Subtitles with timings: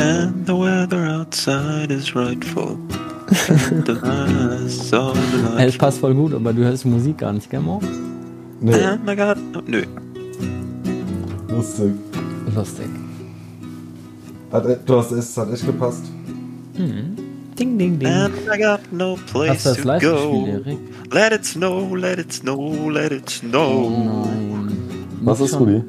[0.00, 2.78] And the weather outside is rightful.
[3.48, 5.16] And the sun
[5.56, 7.80] Hey, Es passt voll gut, aber du hörst Musik gar nicht, gell, Mo?
[8.60, 9.36] Nee, And I got,
[9.68, 9.82] nö.
[11.48, 11.92] lustig.
[12.54, 12.86] Lustig.
[14.52, 16.02] Hat, e- du hast es, hat echt gepasst.
[16.76, 18.06] Ding, ding, ding.
[18.06, 20.44] And I got no Hast place du das to live go.
[20.44, 20.78] gespielt, Erik?
[21.12, 23.90] Let it snow, let it snow, let it Oh snow.
[23.90, 24.68] nein.
[25.22, 25.82] Was ist, Rudi?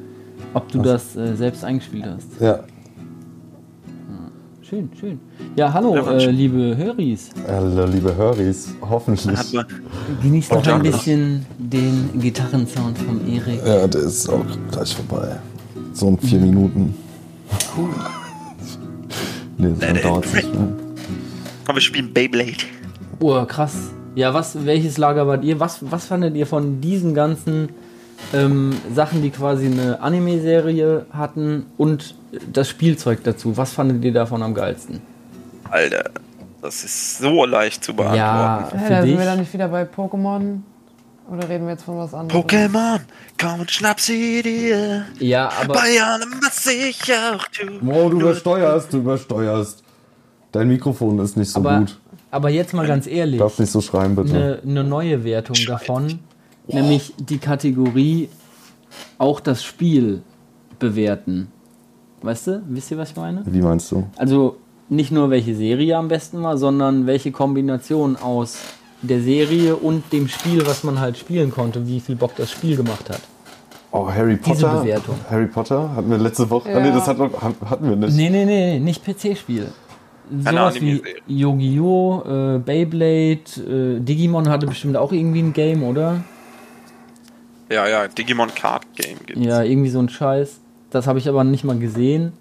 [0.54, 2.28] Ob du das äh, selbst eingespielt hast.
[2.40, 2.60] Ja.
[4.72, 5.20] Schön, schön.
[5.54, 7.28] Ja, hallo, Ja, äh, liebe Höris.
[7.46, 8.74] Hallo, liebe Höris.
[8.80, 9.38] Hoffentlich.
[10.22, 13.60] Genießt doch ein bisschen den Gitarrensound vom Erik.
[13.66, 15.36] Ja, der ist auch gleich vorbei.
[15.92, 16.94] So in vier Minuten.
[17.76, 17.90] Cool.
[19.58, 20.68] Nee, it dauert nicht mehr.
[21.66, 22.64] komm, wir spielen Beyblade.
[23.20, 23.90] Oh, krass.
[24.14, 25.60] Ja, was, welches Lager wart ihr?
[25.60, 27.68] Was, was fandet ihr von diesen ganzen
[28.32, 32.14] ähm, Sachen, die quasi eine Anime-Serie hatten und
[32.52, 33.56] das Spielzeug dazu?
[33.56, 35.00] Was fandet ihr davon am geilsten?
[35.70, 36.10] Alter,
[36.60, 38.18] das ist so leicht zu beantworten.
[38.18, 39.18] Ja, Hä, für da sind dich.
[39.18, 40.58] wir dann nicht wieder bei Pokémon?
[41.30, 42.42] Oder reden wir jetzt von was anderem?
[42.42, 43.00] Pokémon,
[43.40, 45.04] komm und schnapp sie dir.
[45.18, 47.78] Ja, aber Bei allem, was ich auch tue.
[47.80, 49.82] Wow, du übersteuerst, du übersteuerst.
[50.50, 51.98] Dein Mikrofon ist nicht so aber, gut.
[52.30, 54.34] aber jetzt mal ganz ehrlich, Darfst nicht so schreien, bitte.
[54.34, 56.18] eine, eine neue Wertung davon,
[56.66, 58.28] nämlich die Kategorie
[59.18, 60.22] auch das Spiel
[60.78, 61.48] bewerten.
[62.22, 62.62] Weißt du?
[62.68, 63.42] Wisst ihr, was ich meine?
[63.46, 64.04] Wie meinst du?
[64.16, 64.56] Also
[64.88, 68.58] nicht nur welche Serie am besten war, sondern welche Kombination aus
[69.00, 72.76] der Serie und dem Spiel, was man halt spielen konnte, wie viel Bock das Spiel
[72.76, 73.20] gemacht hat.
[73.90, 74.80] Oh, Harry Diese Potter.
[74.80, 75.16] Bewertung.
[75.28, 76.70] Harry Potter hatten wir letzte Woche.
[76.70, 76.78] Ja.
[76.78, 78.14] Ah, nee, das hat noch, hatten wir nicht.
[78.14, 79.68] Nee, nee, nee, nicht PC-Spiel.
[80.30, 81.02] Sowas wie.
[81.26, 86.22] Yu-Gi-Oh!, äh, Beyblade, äh, Digimon hatte bestimmt auch irgendwie ein Game, oder?
[87.72, 89.44] Ja, ja, Digimon Card Game gibt's.
[89.44, 90.60] Ja, irgendwie so ein Scheiß.
[90.90, 92.32] Das habe ich aber nicht mal gesehen.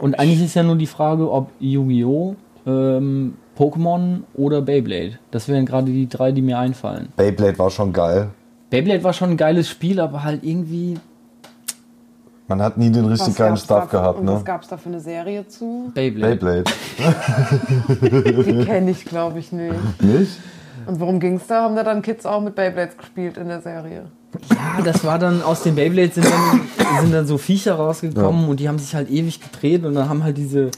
[0.00, 0.20] Und nicht.
[0.20, 2.36] eigentlich ist ja nur die Frage, ob Yu-Gi-Oh!,
[2.66, 5.18] ähm, Pokémon oder Beyblade.
[5.30, 7.08] Das wären gerade die drei, die mir einfallen.
[7.16, 8.30] Beyblade war schon geil.
[8.70, 10.98] Beyblade war schon ein geiles Spiel, aber halt irgendwie
[12.48, 14.34] Man hat nie den richtig geilen Stuff gehabt, Und ne?
[14.34, 15.92] was gab es da für eine Serie zu?
[15.94, 16.36] Beyblade.
[16.36, 16.64] Beyblade.
[18.46, 20.02] Die kenne ich, glaube ich, nicht.
[20.02, 20.40] Nicht?
[20.86, 21.62] Und worum ging es da?
[21.62, 24.06] Haben da dann Kids auch mit Beyblades gespielt in der Serie?
[24.50, 26.60] Ja, das war dann aus den Beyblades sind dann,
[27.02, 30.22] sind dann so Viecher rausgekommen und die haben sich halt ewig gedreht und dann haben
[30.24, 30.70] halt diese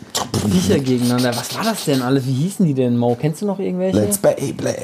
[0.51, 1.31] Viecher gegeneinander.
[1.37, 2.27] Was war das denn alles?
[2.27, 3.17] Wie hießen die denn, Mo?
[3.21, 3.99] Kennst du noch irgendwelche?
[3.99, 4.77] Let's Beyblade.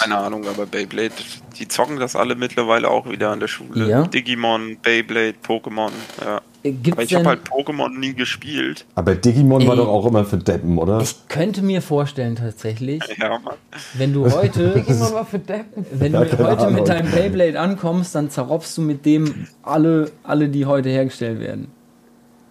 [0.00, 1.12] Keine Ahnung, aber Beyblade,
[1.58, 3.88] die zocken das alle mittlerweile auch wieder an der Schule.
[3.88, 4.02] Ja?
[4.06, 5.90] Digimon, Beyblade, Pokémon,
[6.24, 6.40] ja.
[6.64, 8.84] Äh, Aber Gibt's ich habe halt Pokémon nie gespielt.
[8.94, 9.78] Aber Digimon war Ey.
[9.78, 11.00] doch auch immer für Deppen, oder?
[11.00, 13.54] ich könnte mir vorstellen tatsächlich, Ja, Mann.
[13.94, 15.84] wenn du heute, Digimon war für Deppen.
[15.92, 16.74] wenn Ja, du heute Ahnung.
[16.74, 21.68] mit deinem Beyblade ankommst, dann zerropfst du mit dem alle, alle, die heute hergestellt werden.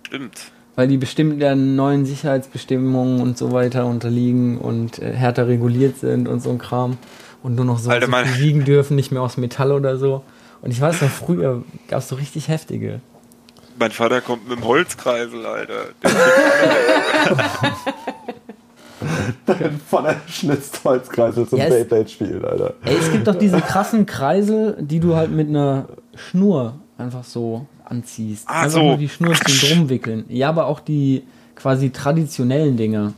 [0.07, 0.51] Stimmt.
[0.75, 6.27] Weil die bestimmt der neuen Sicherheitsbestimmungen und so weiter unterliegen und äh, härter reguliert sind
[6.27, 6.97] und so ein Kram.
[7.43, 10.23] Und nur noch so, Alter, so wiegen dürfen, nicht mehr aus Metall oder so.
[10.61, 13.01] Und ich weiß noch, früher gab es so richtig heftige.
[13.79, 15.87] Mein Vater kommt mit dem Holzkreisel, Alter.
[19.47, 22.73] Der- Voller Schnitzholzkreisel zum Ja, es- Beyblade spielen, Alter.
[22.83, 25.85] Ey, es gibt doch diese krassen Kreisel, die du halt mit einer
[26.15, 28.45] Schnur einfach so anziehst.
[28.47, 28.83] Ah, einfach so.
[28.83, 30.25] nur die Schnur zum Drumwickeln.
[30.29, 31.23] Ja, aber auch die
[31.55, 33.13] quasi traditionellen Dinge,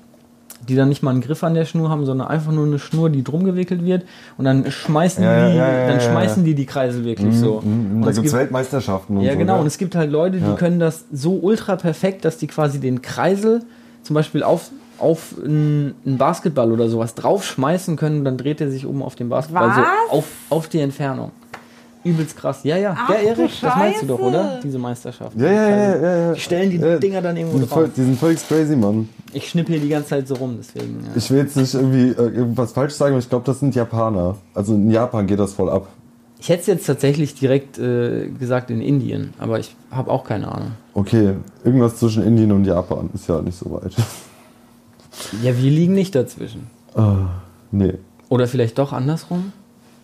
[0.68, 3.10] die dann nicht mal einen Griff an der Schnur haben, sondern einfach nur eine Schnur,
[3.10, 4.04] die drum gewickelt wird
[4.38, 7.62] und dann schmeißen Ja, die, ja, ja, dann ja, schmeißen die die Kreisel wirklich so.
[7.62, 9.38] Mhm, Und Da gibt es Weltmeisterschaften und ja, so.
[9.40, 9.56] genau.
[9.56, 9.62] ne?
[9.62, 10.54] Und es gibt halt Leute, die Ja.
[10.56, 13.64] können das so ultra perfekt, dass die quasi den Kreisel
[14.04, 14.70] zum Beispiel auf,
[15.04, 19.30] auf einen Basketball oder sowas draufschmeißen können und dann dreht er sich um auf den
[19.30, 19.70] Basketball.
[19.70, 19.76] Was?
[19.76, 21.32] So auf, auf die Entfernung.
[22.06, 22.60] Übelst krass.
[22.64, 22.98] Ja, ja.
[23.00, 24.60] Ach, ja, Erik, das meinst du doch, oder?
[24.62, 25.38] Diese Meisterschaft.
[25.40, 26.34] Ja, ja, ja, ja, ja.
[26.34, 27.94] Die stellen die Ja, Dinger dann irgendwo Die sind, voll, drauf.
[27.96, 29.08] die sind völlig crazy, Mann.
[29.32, 31.00] Ich schnipp hier die ganze Zeit so rum, deswegen.
[31.02, 31.12] Ja.
[31.16, 34.36] Ich will jetzt nicht irgendwie äh, irgendwas falsch sagen, aber ich glaube, das sind Japaner.
[34.54, 35.88] Also in Japan geht das voll ab.
[36.42, 40.52] Ich hätte es jetzt tatsächlich direkt äh, gesagt in Indien, aber ich habe auch keine
[40.52, 40.72] Ahnung.
[40.94, 43.94] Okay, irgendwas zwischen Indien und Japan ist ja nicht so weit.
[45.42, 46.68] Ja, wir liegen nicht dazwischen.
[46.96, 47.28] Ah,
[47.72, 47.94] nee.
[48.30, 49.54] Oder vielleicht doch andersrum?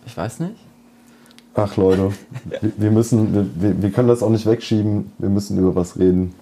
[0.05, 0.55] Ich weiß nicht.
[1.55, 2.11] Ach Leute,
[2.77, 5.11] wir, müssen, wir, wir, können das auch nicht wegschieben.
[5.17, 6.33] Wir müssen über was reden.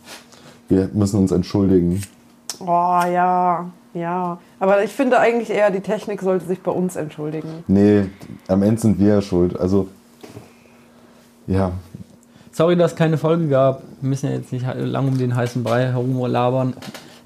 [0.70, 2.02] Wir müssen uns entschuldigen.
[2.60, 4.40] Oh ja, ja.
[4.60, 7.64] Aber ich finde eigentlich eher, die Technik sollte sich bei uns entschuldigen.
[7.68, 8.10] Nee,
[8.48, 9.58] am Ende sind wir ja schuld.
[9.60, 9.88] Also,
[11.48, 11.72] ja,
[12.58, 13.84] Sorry, dass es keine Folge gab.
[14.02, 16.74] Wir müssen ja jetzt nicht lang um den heißen Brei herum labern.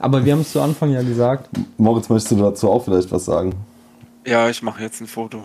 [0.01, 1.50] Aber wir haben es zu Anfang ja gesagt.
[1.77, 3.53] Moritz, möchtest du dazu auch vielleicht was sagen?
[4.25, 5.44] ja, ich mache jetzt ein Foto.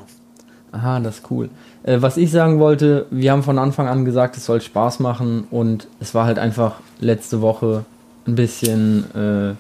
[0.73, 1.49] Aha, das ist cool.
[1.85, 5.45] Äh, was ich sagen wollte, wir haben von Anfang an gesagt, es soll Spaß machen
[5.51, 7.85] und es war halt einfach letzte Woche
[8.27, 9.55] ein bisschen, äh,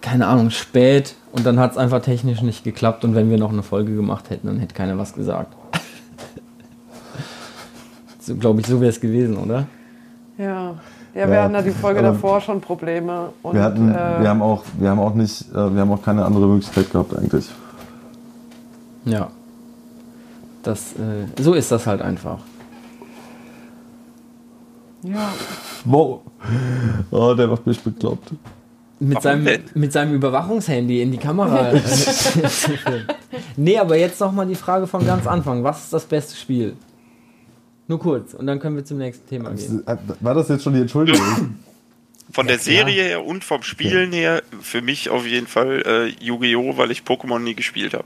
[0.00, 3.52] keine Ahnung, spät und dann hat es einfach technisch nicht geklappt und wenn wir noch
[3.52, 5.56] eine Folge gemacht hätten, dann hätte keiner was gesagt.
[8.20, 9.66] so glaube ich, so wäre es gewesen, oder?
[10.38, 10.74] Ja.
[11.14, 13.30] Ja, Ja, wir hatten ja die Folge davor schon Probleme.
[13.42, 16.02] Und, Wir, hatten, äh, wir, haben auch, wir haben auch nicht, äh, wir haben auch
[16.02, 17.48] keine andere Möglichkeit gehabt eigentlich.
[19.04, 19.28] Ja.
[20.62, 22.38] Das, äh, so ist das halt einfach.
[25.02, 25.30] ja.
[25.84, 26.20] Wow.
[27.10, 28.32] Oh, der macht mich bekloppt.
[28.98, 29.62] Mit Warum seinem, denn?
[29.74, 31.72] mit seinem Überwachungshandy in die Kamera.
[33.56, 35.62] nee, aber jetzt nochmal die Frage von ganz Anfang.
[35.62, 36.74] Was ist das beste Spiel?
[37.86, 39.82] Nur kurz und dann können wir zum nächsten Thema gehen.
[40.20, 41.20] War das jetzt schon die Entschuldigung?
[42.32, 42.64] Von der klar.
[42.64, 47.02] Serie her und vom Spielen her, für mich auf jeden Fall äh, Yu-Gi-Oh!, weil ich
[47.02, 48.04] Pokémon nie gespielt habe.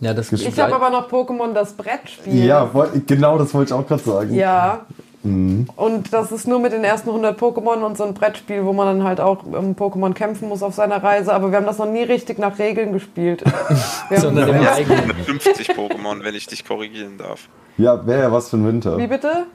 [0.00, 2.44] Ja, das Ich habe aber noch Pokémon das Brettspiel.
[2.44, 2.70] ja,
[3.06, 4.34] genau das wollte ich auch gerade sagen.
[4.34, 4.86] Ja.
[5.24, 8.86] Und das ist nur mit den ersten 100 Pokémon und so ein Brettspiel, wo man
[8.98, 11.32] dann halt auch um Pokémon kämpfen muss auf seiner Reise.
[11.32, 13.42] Aber wir haben das noch nie richtig nach Regeln gespielt.
[14.10, 15.10] Wir Sondern haben, im Ja, eigenen.
[15.12, 17.48] 150 Pokémon, wenn ich dich korrigieren darf.
[17.78, 18.98] Ja, wäre ja was für ein Winter.
[18.98, 19.46] wie bitte?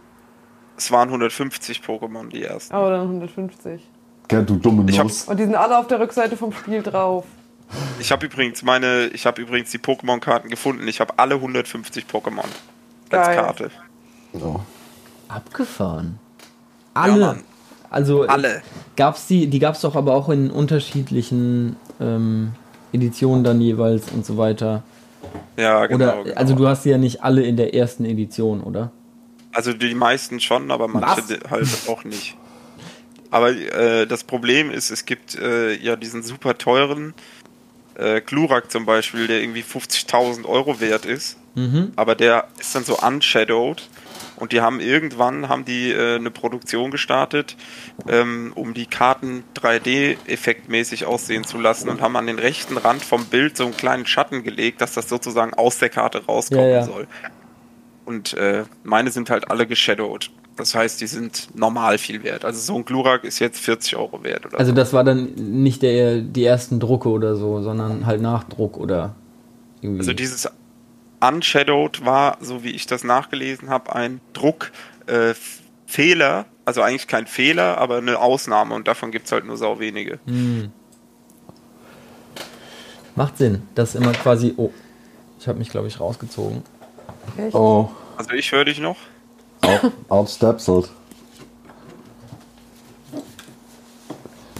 [0.75, 2.73] Es waren 150 Pokémon, die ersten.
[2.75, 3.81] Oh, dann 150.
[4.31, 5.25] Ja, du dumme Ich hab- Nuss.
[5.25, 7.25] Und die sind alle auf der Rückseite vom Spiel drauf.
[7.99, 10.87] Ich habe übrigens meine, ich habe übrigens die Pokémon-Karten gefunden.
[10.87, 13.35] Ich habe alle 150 Pokémon als Geil.
[13.37, 13.71] Karte.
[14.33, 14.55] Oh.
[15.29, 16.19] Abgefahren.
[16.95, 17.25] Ja, Alle.
[17.25, 17.43] Mann.
[17.89, 18.61] also Alle.
[18.97, 22.51] gab's die, die gab es doch aber auch in unterschiedlichen ähm,
[22.91, 24.83] Editionen dann jeweils und so weiter.
[25.57, 25.95] Ja, genau.
[25.95, 26.35] Oder genau.
[26.35, 28.91] also du hast die ja nicht alle in der ersten Edition, oder?
[29.51, 31.49] Also die meisten schon, aber manche Was?
[31.51, 32.35] halt auch nicht.
[33.31, 37.13] Aber äh, das Problem ist, es gibt äh, ja diesen super teuren
[37.95, 41.37] äh, Glurak zum Beispiel, der irgendwie 50.000 Euro wert ist.
[41.55, 41.91] Mhm.
[41.95, 43.87] Aber der ist dann so unshadowed.
[44.39, 47.57] Und die haben irgendwann haben die äh, eine Produktion gestartet,
[48.07, 53.25] ähm, um die Karten 3D-effektmäßig aussehen zu lassen und haben an den rechten Rand vom
[53.25, 56.83] Bild so einen kleinen Schatten gelegt, dass das sozusagen aus der Karte rauskommen Ja, ja.
[56.83, 57.07] soll.
[58.05, 60.31] Und äh, meine sind halt alle geshadowed.
[60.55, 62.43] Das heißt, die sind normal viel wert.
[62.43, 64.75] Also so ein Glurak ist jetzt 40 Euro wert oder Also so.
[64.75, 69.15] das war dann nicht der, die ersten Drucke oder so, sondern halt Nachdruck oder
[69.81, 69.99] irgendwie.
[70.01, 70.49] Also dieses
[71.21, 76.39] Unshadowed war, so wie ich das nachgelesen habe, ein Druckfehler.
[76.39, 79.79] Äh, also eigentlich kein Fehler, aber eine Ausnahme und davon gibt es halt nur sau
[79.79, 80.19] wenige.
[80.25, 80.71] Hm.
[83.15, 84.53] Macht Sinn, dass immer quasi.
[84.55, 84.71] Oh,
[85.39, 86.63] ich habe mich glaube ich rausgezogen.
[87.37, 87.55] Echt?
[87.55, 87.89] Oh.
[88.17, 88.97] Also ich höre dich noch.
[89.61, 90.91] Out, outstepselt.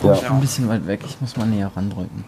[0.04, 0.14] Ja.
[0.14, 2.24] Ich bin ein bisschen weit weg, ich muss mal näher randrücken.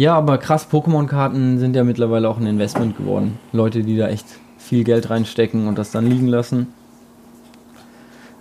[0.00, 3.38] Ja, aber krass, Pokémon-Karten sind ja mittlerweile auch ein Investment geworden.
[3.52, 4.24] Leute, die da echt
[4.56, 6.68] viel Geld reinstecken und das dann liegen lassen.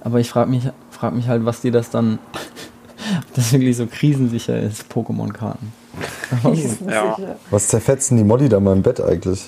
[0.02, 2.18] Aber ich frage mich, frag mich halt, was dir das dann,
[3.28, 5.74] ob das wirklich so krisensicher ist, Pokémon-Karten.
[6.88, 7.18] Ja.
[7.50, 9.46] Was zerfetzen die Molly da mal im Bett eigentlich?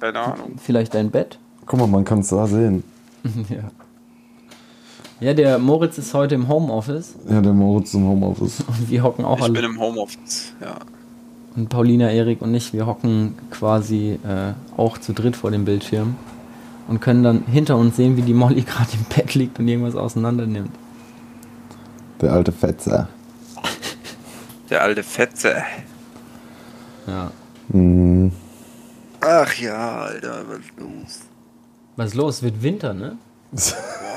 [0.00, 0.52] Keine Ahnung.
[0.56, 1.38] Vielleicht dein Bett?
[1.66, 2.84] Guck mal, man kann es da sehen.
[3.50, 3.70] ja.
[5.20, 8.60] Ja, der Moritz ist heute im Homeoffice Ja, der Moritz im Homeoffice.
[8.66, 9.66] und wir hocken auch Ich bin alle.
[9.66, 10.52] im Homeoffice.
[10.60, 10.76] Ja.
[11.56, 16.14] Und Paulina, Erik und ich, wir hocken quasi äh, auch zu dritt vor dem Bildschirm
[16.86, 19.96] und können dann hinter uns sehen, wie die Molly gerade im Bett liegt und irgendwas
[19.96, 20.70] auseinander nimmt.
[22.20, 23.08] Der alte Fetzer.
[24.70, 25.54] Der alte Fetze.
[27.06, 27.30] Ja.
[27.68, 28.30] Mhm.
[29.20, 31.20] Ach ja, Alter, was ist los?
[31.96, 32.34] Was ist los?
[32.36, 33.16] Es wird Winter, ne?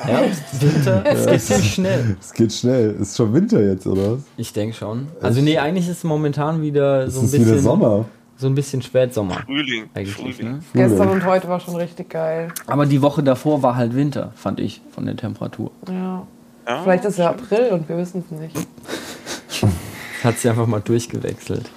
[0.04, 2.18] Herbst, Winter, es geht so schnell.
[2.20, 2.96] Es geht schnell.
[3.00, 4.14] Ist schon Winter jetzt, oder?
[4.14, 4.20] was?
[4.38, 5.08] Ich denke schon.
[5.22, 8.06] Also nee, eigentlich ist es momentan wieder Es so ein ist wieder bisschen Sommer.
[8.38, 9.90] so ein bisschen Spätsommer Frühling.
[9.94, 10.54] eigentlich, Frühling.
[10.54, 10.60] ne?
[10.74, 12.48] Gestern und heute war schon richtig geil.
[12.66, 15.72] Aber die Woche davor war halt Winter, fand ich, von der Temperatur.
[15.88, 16.26] Ja.
[16.68, 18.56] Ja, Vielleicht ist ja April und wir wissen es nicht.
[20.24, 21.70] Hat sie einfach mal durchgewechselt.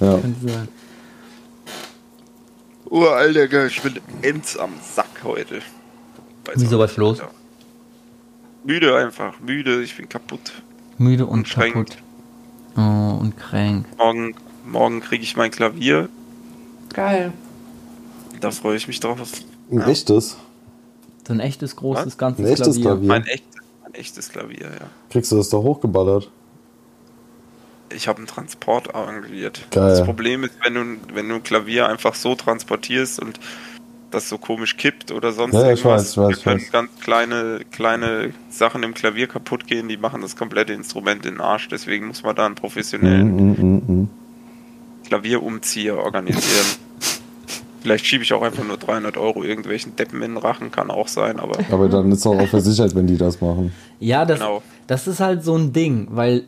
[0.00, 0.18] Ja.
[0.18, 0.68] Könnte sein.
[2.90, 5.60] Oh, Alter, geil, ich bin ends am Sack heute.
[6.54, 7.18] Wieso, was los?
[8.64, 10.52] Müde einfach, müde, ich bin kaputt.
[10.98, 11.90] Müde und Anstrengend.
[11.90, 12.02] kaputt.
[12.76, 13.86] Oh, und kränk.
[13.98, 14.34] Morgen,
[14.64, 16.08] morgen kriege ich mein Klavier,
[16.92, 17.32] Geil.
[18.40, 19.18] da freue ich mich drauf.
[19.70, 20.36] Ein echtes.
[21.26, 22.18] So ein echtes, großes, Was?
[22.18, 22.82] ganzes Ein echtes Klavier.
[22.84, 23.08] Klavier.
[23.08, 23.44] Mein, echt,
[23.82, 24.86] mein echtes Klavier, ja.
[25.10, 26.30] Kriegst du das da hochgeballert?
[27.94, 29.66] Ich habe einen Transport arrangiert.
[29.70, 29.90] Geil.
[29.90, 33.38] Das Problem ist, wenn du, wenn du ein Klavier einfach so transportierst und
[34.14, 36.60] das so komisch kippt oder sonst Ja, ja, ich irgendwas, weiß, ich weiß, da können
[36.62, 36.72] weiß.
[36.72, 41.40] ganz kleine, kleine Sachen im Klavier kaputt gehen, die machen das komplette Instrument in den
[41.40, 41.68] Arsch.
[41.68, 44.08] Deswegen muss man da einen professionellen Mhm, mhm, mhm.
[45.06, 46.66] Klavierumzieher organisieren.
[47.82, 51.08] Vielleicht schiebe ich auch einfach nur 300 Euro irgendwelchen Deppen in den Rachen, kann auch
[51.08, 53.72] sein, aber Aber dann ist auch, auch versichert, wenn die das machen.
[53.98, 54.62] Ja, das, Genau.
[54.86, 56.44] das ist halt so ein Ding, weil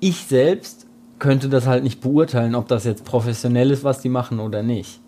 [0.00, 0.86] ich selbst
[1.18, 4.98] könnte das halt nicht beurteilen, ob das jetzt professionell ist, was die machen oder nicht.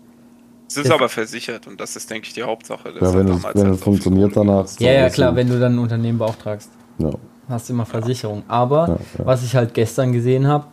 [0.67, 2.91] Es ist aber versichert und das ist, denke ich, die Hauptsache.
[2.99, 4.65] Das Ja, wenn es damals wenn es funktioniert danach.
[4.79, 7.11] Ja, ja, klar, wenn du dann ein Unternehmen beauftragst, Ja.
[7.49, 8.43] hast du immer Versicherung.
[8.47, 9.25] Aber Ja, ja.
[9.25, 10.65] was ich halt gestern gesehen habe,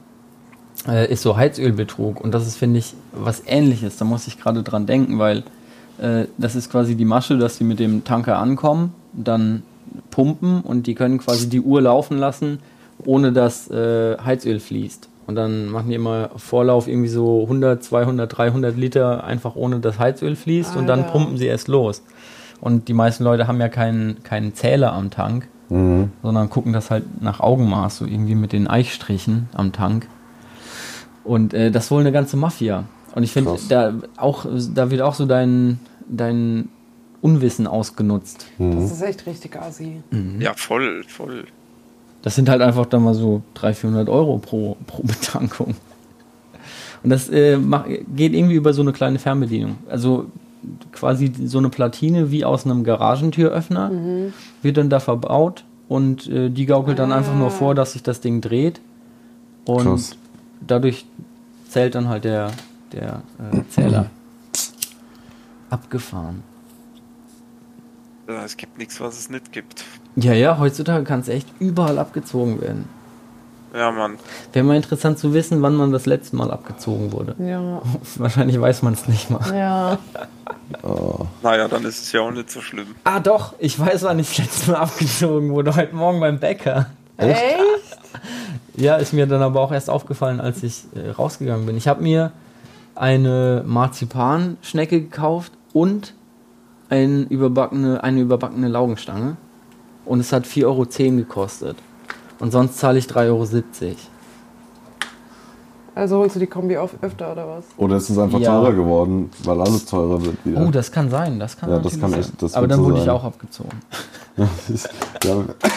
[0.88, 2.20] äh, ist so Heizölbetrug.
[2.20, 3.96] Und das ist, finde ich, was ähnliches.
[3.96, 5.44] Da muss ich gerade dran denken, weil
[5.98, 9.62] äh, das ist quasi die Masche, dass die mit dem Tanker ankommen, dann
[10.10, 12.60] pumpen und die können quasi die Uhr laufen lassen,
[13.04, 15.08] ohne dass äh, Heizöl fließt.
[15.32, 19.98] Und dann machen die immer Vorlauf irgendwie so 100, 200, 300 Liter einfach ohne dass
[19.98, 21.12] Heizöl fließt und dann Alter.
[21.12, 22.02] pumpen sie erst los.
[22.60, 26.10] Und die meisten Leute haben ja keinen, keinen Zähler am Tank, Mhm.
[26.22, 30.06] sondern gucken das halt nach Augenmaß, so irgendwie mit den Eichstrichen am Tank.
[31.24, 32.84] Und äh, das ist wohl eine ganze Mafia.
[33.14, 36.68] Und ich finde, da auch, da wird auch so dein, dein
[37.22, 38.46] Unwissen ausgenutzt.
[38.58, 40.02] Das ist echt richtig assi.
[40.40, 41.44] Ja, voll, voll.
[42.22, 45.74] Das sind halt einfach dann mal so 300, 400 Euro pro, pro Betankung.
[47.02, 49.76] Und das äh, mach, geht irgendwie über so eine kleine Fernbedienung.
[49.88, 50.26] Also
[50.92, 53.90] quasi so eine Platine wie aus einem Garagentüröffner
[54.62, 58.20] wird dann da verbaut und äh, die gaukelt dann einfach nur vor, dass sich das
[58.20, 58.80] Ding dreht.
[59.64, 60.16] Und Krass.
[60.60, 61.04] dadurch
[61.68, 62.52] zählt dann halt der,
[62.92, 64.10] der äh, Zähler.
[65.70, 66.42] Abgefahren.
[68.28, 69.84] Ja, es gibt nichts, was es nicht gibt.
[70.16, 72.88] Ja, ja, heutzutage kann es echt überall abgezogen werden.
[73.74, 74.18] Ja, Mann.
[74.52, 77.34] Wäre mal interessant zu wissen, wann man das letzte Mal abgezogen wurde.
[77.38, 77.80] Ja.
[78.16, 79.54] Wahrscheinlich weiß man es nicht mal.
[79.54, 79.98] Ja.
[81.42, 82.86] Naja, dann ist es ja auch nicht so schlimm.
[83.04, 85.76] Ah, doch, ich weiß, wann ich das letzte Mal abgezogen wurde.
[85.76, 86.86] Heute Morgen beim Bäcker.
[87.18, 87.58] Echt?
[88.76, 91.76] Ja, ist mir dann aber auch erst aufgefallen, als ich äh, rausgegangen bin.
[91.76, 92.32] Ich habe mir
[92.94, 96.14] eine Marzipanschnecke gekauft und
[96.88, 99.36] ein überbackene, eine überbackene Laugenstange.
[100.04, 100.84] Und es hat 4,10 Euro
[101.16, 101.76] gekostet.
[102.40, 103.46] Und sonst zahle ich 3,70 Euro.
[105.94, 107.64] Also holst du die Kombi auf öfter oder was?
[107.76, 108.50] Oder es ist einfach Ja.
[108.58, 110.66] teurer geworden, weil alles teurer wird wieder.
[110.66, 111.38] Oh, das kann sein.
[111.38, 112.20] Das kann Ja, das kann sein.
[112.20, 113.10] echt- das aber dann so wurde ich sein.
[113.14, 113.78] auch abgezogen.
[114.38, 114.46] ja,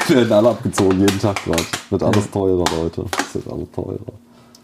[0.08, 1.64] wir werden alle abgezogen, jeden Tag gerade.
[1.90, 3.06] Wird alles teurer, Leute.
[3.28, 4.00] Es wird alles teurer.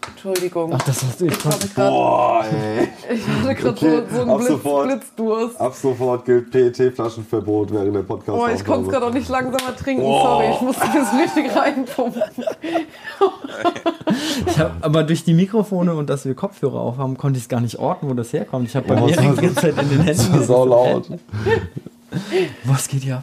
[0.08, 0.72] Entschuldigung.
[0.74, 1.26] Ach, das hast du.
[1.26, 2.88] Ich hatte gerade Boah, ey.
[3.14, 4.86] ich hatte grad Okay, so, so einen Blitz, sofort.
[4.88, 5.60] Blitzdurst.
[5.60, 9.76] Ab sofort gilt PET-Flaschenverbot während der podcast Oh, ich konnte es gerade auch nicht langsamer
[9.76, 10.50] trinken, sorry.
[10.54, 12.22] Ich musste das richtig reinpumpen.
[14.46, 17.60] Ich hab, aber durch die Mikrofone und dass wir Kopfhörer aufhaben, konnte ich es gar
[17.60, 18.68] nicht orten, wo das herkommt.
[18.68, 20.40] Ich habe bei Oh, mir das die ganze Zeit in den Das Händen.
[20.40, 21.08] ist sau laut.
[22.64, 23.16] Was geht hier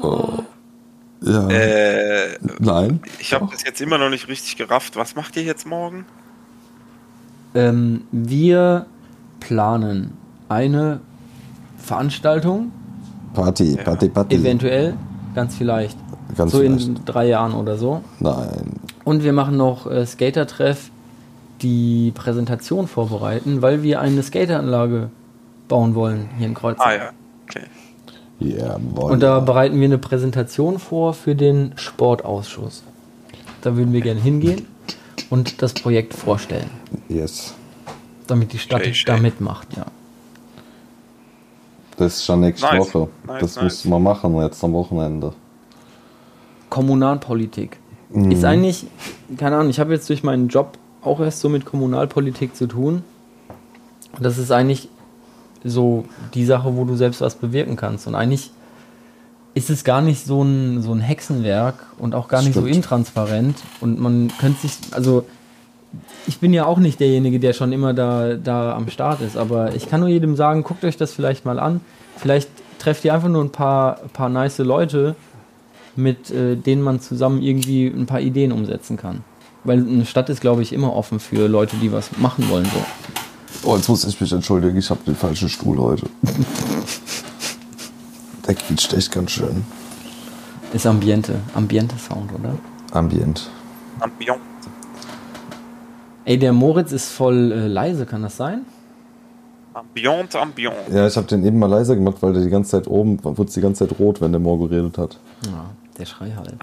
[0.00, 0.44] ab?
[1.22, 1.48] Ja.
[1.48, 3.00] Äh, Nein.
[3.18, 4.96] ich habe das jetzt immer noch nicht richtig gerafft.
[4.96, 6.04] Was macht ihr jetzt morgen?
[7.54, 8.86] Ähm, wir
[9.40, 10.12] planen
[10.48, 11.00] eine
[11.78, 12.72] Veranstaltung,
[13.34, 14.36] Party, Party, Party.
[14.36, 14.94] eventuell,
[15.34, 15.96] ganz vielleicht,
[16.36, 16.86] Ganz so vielleicht.
[16.86, 18.02] in drei Jahren oder so.
[18.20, 18.80] Nein.
[19.04, 20.90] Und wir machen noch äh, Skater-Treff,
[21.62, 25.10] die Präsentation vorbereiten, weil wir eine Skateranlage
[25.68, 26.88] bauen wollen hier in Kreuzberg.
[26.88, 27.10] Ah ja,
[27.44, 27.66] okay.
[28.40, 29.10] Ja, boah.
[29.10, 32.82] Und da bereiten wir eine Präsentation vor für den Sportausschuss.
[33.62, 34.66] Da würden wir gerne hingehen
[35.30, 36.70] und das Projekt vorstellen,
[37.08, 37.54] Yes.
[38.26, 39.68] damit die Stadt Schön, da mitmacht.
[39.76, 39.86] Ja.
[41.96, 42.94] Das ist schon nächste Nice.
[42.94, 43.08] Woche.
[43.26, 43.64] Nice, das nice.
[43.64, 45.32] müssen wir machen jetzt am Wochenende.
[46.70, 47.78] Kommunalpolitik
[48.14, 48.86] ist eigentlich,
[49.36, 53.02] keine Ahnung, ich habe jetzt durch meinen Job auch erst so mit Kommunalpolitik zu tun.
[54.16, 54.88] Und das ist eigentlich
[55.64, 56.04] so
[56.34, 58.06] die Sache, wo du selbst was bewirken kannst.
[58.06, 58.52] Und eigentlich
[59.54, 62.76] ist es gar nicht so ein, so ein Hexenwerk und auch gar nicht so Stimmt.
[62.76, 63.56] intransparent.
[63.80, 65.24] Und man könnte sich, also
[66.26, 69.74] ich bin ja auch nicht derjenige, der schon immer da, da am Start ist, aber
[69.74, 71.80] ich kann nur jedem sagen, guckt euch das vielleicht mal an.
[72.16, 75.14] Vielleicht trefft ihr einfach nur ein paar, paar nice Leute,
[75.94, 79.22] mit äh, denen man zusammen irgendwie ein paar Ideen umsetzen kann.
[79.62, 82.66] Weil eine Stadt ist, glaube ich, immer offen für Leute, die was machen wollen.
[82.66, 83.68] So.
[83.68, 86.06] Oh, jetzt muss ich mich entschuldigen, ich habe den falschen Stuhl heute.
[88.46, 89.64] Der quietscht echt ganz schön.
[90.72, 91.40] Ist Ambiente.
[91.54, 92.56] Ambiente-Sound, oder?
[92.92, 93.50] Ambient.
[94.00, 94.40] Ambiance.
[96.24, 98.64] Ey, der Moritz ist voll äh, leise, kann das sein?
[99.74, 100.90] Ambiance, Ambiance.
[100.92, 103.50] Ja, ich habe den eben mal leiser gemacht, weil der die ganze Zeit oben, wurde
[103.50, 105.18] die ganze Zeit rot, wenn der Mo geredet hat.
[105.46, 105.66] Ja,
[105.98, 106.54] der Schreihals.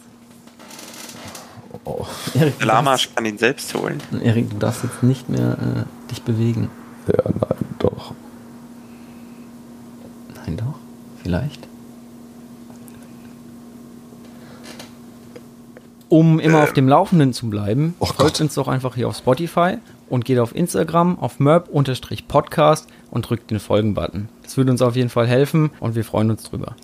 [1.84, 2.06] Oh.
[2.34, 4.02] Erik, Der du Lama darfst, kann ihn selbst holen.
[4.24, 6.70] Erik, du darfst jetzt nicht mehr äh, dich bewegen.
[7.08, 8.14] Ja, nein, doch.
[10.36, 10.76] Nein, doch.
[11.24, 11.61] Vielleicht.
[16.12, 16.64] Um immer Ähm.
[16.64, 18.42] auf dem Laufenden zu bleiben, Oh folgt Gott.
[18.42, 19.78] uns doch einfach hier auf Spotify
[20.10, 24.28] und geht auf Instagram auf merp-podcast und drückt den Folgen-Button.
[24.44, 26.76] Das würde uns auf jeden Fall helfen und wir freuen uns drüber.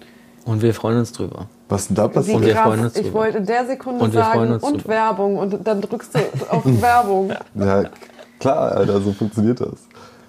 [0.46, 1.48] Und wir freuen uns drüber.
[1.68, 2.38] Was ist denn da passiert?
[2.38, 4.88] Und wir freuen uns ich wollte in der Sekunde Und sagen und drüber.
[4.94, 6.20] Werbung und dann drückst du
[6.50, 7.34] auf Werbung.
[7.56, 7.84] Ja,
[8.40, 9.74] klar, Alter, so funktioniert das.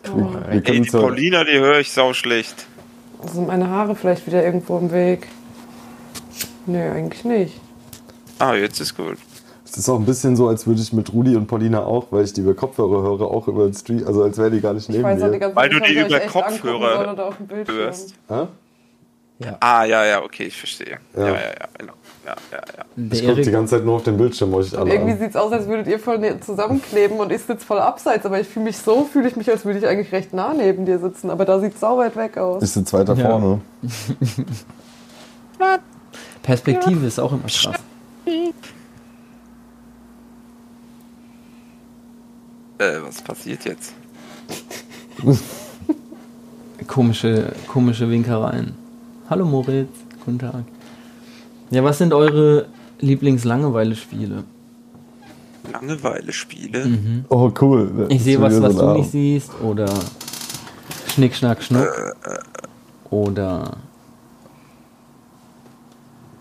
[0.03, 2.67] Wir, wir Ey, die zwar, Paulina, die höre ich sau schlecht.
[3.33, 5.29] Sind meine Haare vielleicht wieder irgendwo im Weg?
[6.67, 7.61] Nö, eigentlich nicht.
[8.39, 9.17] Ah, jetzt ist gut.
[9.65, 12.25] es ist auch ein bisschen so, als würde ich mit Rudi und Paulina auch, weil
[12.25, 14.89] ich die über Kopfhörer höre, auch über den Stream, also als wäre die gar nicht
[14.89, 15.39] Ich neben weiß mir.
[15.39, 17.17] ganze Weil du die über Kopfhörer
[17.67, 18.15] hörst.
[18.29, 18.47] Hä?
[19.61, 20.99] Ah, ja, ja, okay, ich verstehe.
[21.17, 21.27] Ja, Ja.
[21.29, 21.93] ja, ja, genau.
[22.27, 22.85] Ja, ja, ja.
[23.13, 25.53] Ich gucke die ganze Zeit nur auf den Bildschirm, euch alle Irgendwie sieht es aus,
[25.53, 28.77] als würdet ihr voll ne- zusammenkleben und ich sitze voll abseits, aber ich fühle mich
[28.79, 31.61] so, fühle ich mich, als würde ich eigentlich recht nah neben dir sitzen, aber da
[31.61, 32.63] sieht es weit weg aus.
[32.65, 33.29] Ich sitze weiter Ja.
[33.31, 33.61] vorne.
[36.43, 37.77] Perspektive ist auch immer krass.
[42.79, 43.95] Äh, was passiert jetzt?
[46.87, 48.75] Komische, komische Winkereien.
[49.31, 49.89] Hallo Moritz,
[50.25, 50.65] guten Tag.
[51.71, 52.67] Ja, was sind eure
[53.01, 54.45] Lieblings-Langeweile-Spiele?
[55.73, 57.25] Langeweile-Spiele?
[57.29, 58.07] Oh, cool.
[58.11, 59.51] Ich sehe was, was du nicht siehst.
[59.63, 59.89] Oder
[61.15, 61.89] Schnick, Schnack, Schnuck.
[63.11, 63.77] Oder.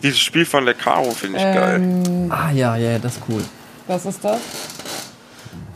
[0.01, 1.82] Dieses Spiel von der Caro finde ich geil.
[1.82, 3.44] Ähm, Ah, ja, ja, das ist cool.
[3.88, 4.39] was ist das?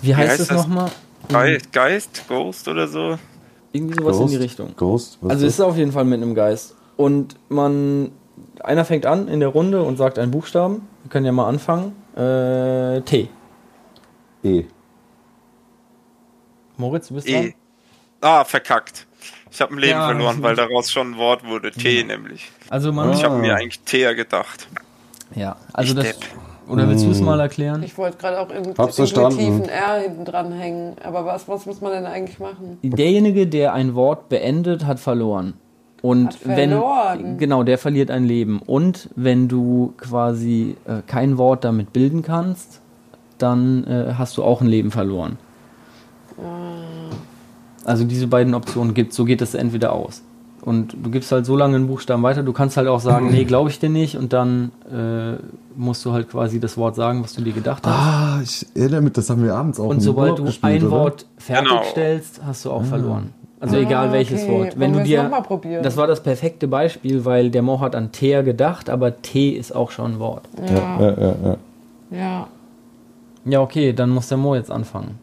[0.01, 0.57] Wie heißt, heißt es das?
[0.57, 0.91] nochmal?
[1.29, 3.17] Geist, Geist, Ghost oder so?
[3.71, 4.33] Irgendwie sowas Ghost?
[4.33, 4.75] in die Richtung.
[4.75, 5.17] Ghost?
[5.21, 6.75] Was Also es ist ist auf jeden Fall mit einem Geist.
[6.97, 8.11] Und man.
[8.63, 10.87] Einer fängt an in der Runde und sagt einen Buchstaben.
[11.03, 11.95] Wir können ja mal anfangen.
[12.15, 13.29] Äh, T.
[14.43, 14.65] E.
[16.77, 17.33] Moritz, du bist E.
[17.33, 17.53] dran?
[18.21, 19.07] Ah, verkackt.
[19.51, 21.71] Ich habe ein Leben Ja, verloren, weil daraus schon ein Wort wurde.
[21.71, 22.49] T nämlich.
[22.69, 23.09] Also man.
[23.09, 24.67] Und ich habe mir eigentlich Teer gedacht.
[25.35, 26.17] Ja, also Ich das.
[26.19, 26.29] Depp.
[26.67, 27.83] Oder willst du es mal erklären?
[27.83, 31.91] Ich wollte gerade auch irgendeinen tiefen R hinten dran hängen, aber was, was muss man
[31.91, 32.77] denn eigentlich machen?
[32.81, 35.55] Derjenige, der ein Wort beendet, hat verloren.
[36.01, 37.19] Und Hat verloren.
[37.23, 38.61] wenn genau, der verliert ein Leben.
[38.65, 42.79] Und wenn du quasi äh, kein Wort damit bilden kannst,
[43.37, 45.37] dann äh, hast du auch ein Leben verloren.
[47.85, 47.89] Ah.
[47.89, 50.21] Also diese beiden Optionen gibt so geht es entweder aus.
[50.63, 53.45] Und du gibst halt so lange einen Buchstaben weiter, du kannst halt auch sagen, nee,
[53.45, 55.41] glaube ich dir nicht, und dann äh,
[55.75, 57.95] musst du halt quasi das Wort sagen, was du dir gedacht hast.
[57.95, 60.91] Ah, ich erinnere mich, das haben wir abends auch und sobald du gespielt, ein oder?
[60.97, 61.61] Wort Genau.
[61.63, 63.33] fertigstellst, hast du auch verloren.
[63.59, 64.51] Also Ah, egal welches okay.
[64.51, 64.59] Wort.
[64.67, 65.81] Wollen Wenn du wir es dir, noch mal probieren?
[65.83, 69.75] das war das perfekte Beispiel, weil der Mo hat an Teer gedacht, aber T ist
[69.75, 70.43] auch schon ein Wort.
[70.67, 71.57] Ja, ja, ja, ja.
[72.11, 72.47] Ja.
[73.45, 75.17] Ja, okay, dann muss der Mo jetzt anfangen.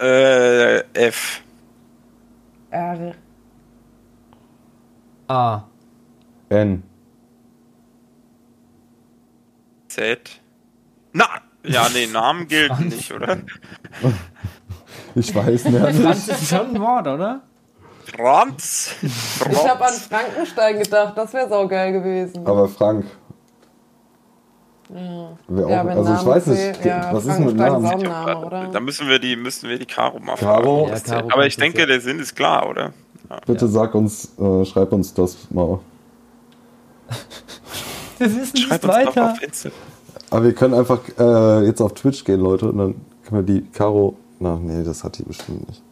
[0.00, 1.42] Äh, F.
[2.74, 3.14] R.
[5.28, 5.62] A.
[6.48, 6.82] N.
[9.88, 10.40] Z.
[11.12, 11.24] Na!
[11.62, 13.38] Ja, nee, Namen gelten nicht, oder?
[15.16, 16.00] Ich weiß nicht.
[16.02, 17.42] Franz ist schon ein Wort, oder?
[18.16, 18.96] Franz.
[19.02, 22.44] Ich habe an Frankenstein gedacht, das wäre saugeil gewesen.
[22.44, 23.06] Aber Frank.
[24.94, 27.84] Ja, auch, wenn also ich Name weiß nicht, ja, was ist mit Namen?
[27.84, 28.68] ist auch ein Name, oder?
[28.72, 30.62] Da müssen wir die, müssen wir die Caro mal fragen.
[30.62, 32.92] Caro, Ja, Caro Aber ich denke, der Sinn ist klar, oder?
[33.46, 35.80] bitte sag uns, äh, schreib uns das mal.
[38.18, 39.78] Wir wissen Schreib auf Instagram.
[40.30, 43.66] Aber wir können einfach äh, jetzt auf Twitch gehen, Leute, und dann können wir die
[43.72, 44.16] Caro.
[44.38, 45.82] Na, nee, das hat die bestimmt nicht.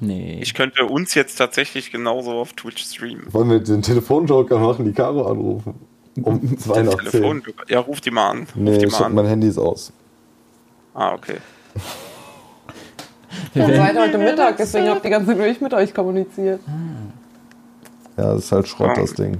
[0.00, 0.38] Nee.
[0.40, 3.26] Ich könnte uns jetzt tatsächlich genauso auf Twitch streamen.
[3.32, 5.74] Wollen wir den Telefonjoker machen, die Caro anrufen?
[6.22, 7.42] Um zwei nach zehn.
[7.68, 8.38] Ja, ruf die mal an.
[8.40, 9.14] Ruf Nee, die ich hab, an.
[9.14, 9.92] mein Handy ist aus.
[10.94, 11.36] Ah, okay.
[13.54, 16.60] Wir Ihr seid heute Mittag, deswegen habt die ganze Zeit ich mit euch kommuniziert.
[18.16, 19.38] Ja, das ist halt Schrott, das Ding.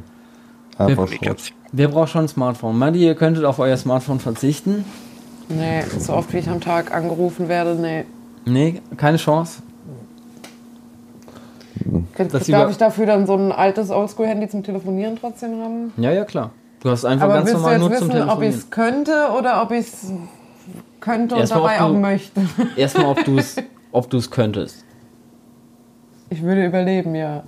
[0.76, 1.18] Einfach Schrott.
[1.18, 1.58] Kommunikation.
[1.72, 2.78] Wer braucht schon ein Smartphone?
[2.78, 4.84] Madi, ihr könntet auf euer Smartphone verzichten.
[5.48, 8.04] Nee, so oft wie ich am Tag angerufen werde, nee.
[8.44, 9.62] Nee, keine Chance.
[12.16, 15.92] Darf Das über- ich dafür dann so ein altes Oldschool-Handy zum Telefonieren trotzdem haben?
[15.96, 16.50] Ja, ja, klar.
[16.80, 18.58] Du hast einfach Aber ganz willst du normal jetzt nur zum wissen, ob ich Telefonieren.
[18.58, 20.12] es könnte oder ob ich es
[21.00, 22.40] könnte und Erstmal, dabei ob auch du- möchte?
[22.76, 23.56] Erstmal, ob du es
[23.92, 24.84] ob du's könntest.
[26.30, 27.42] Ich würde überleben, ja.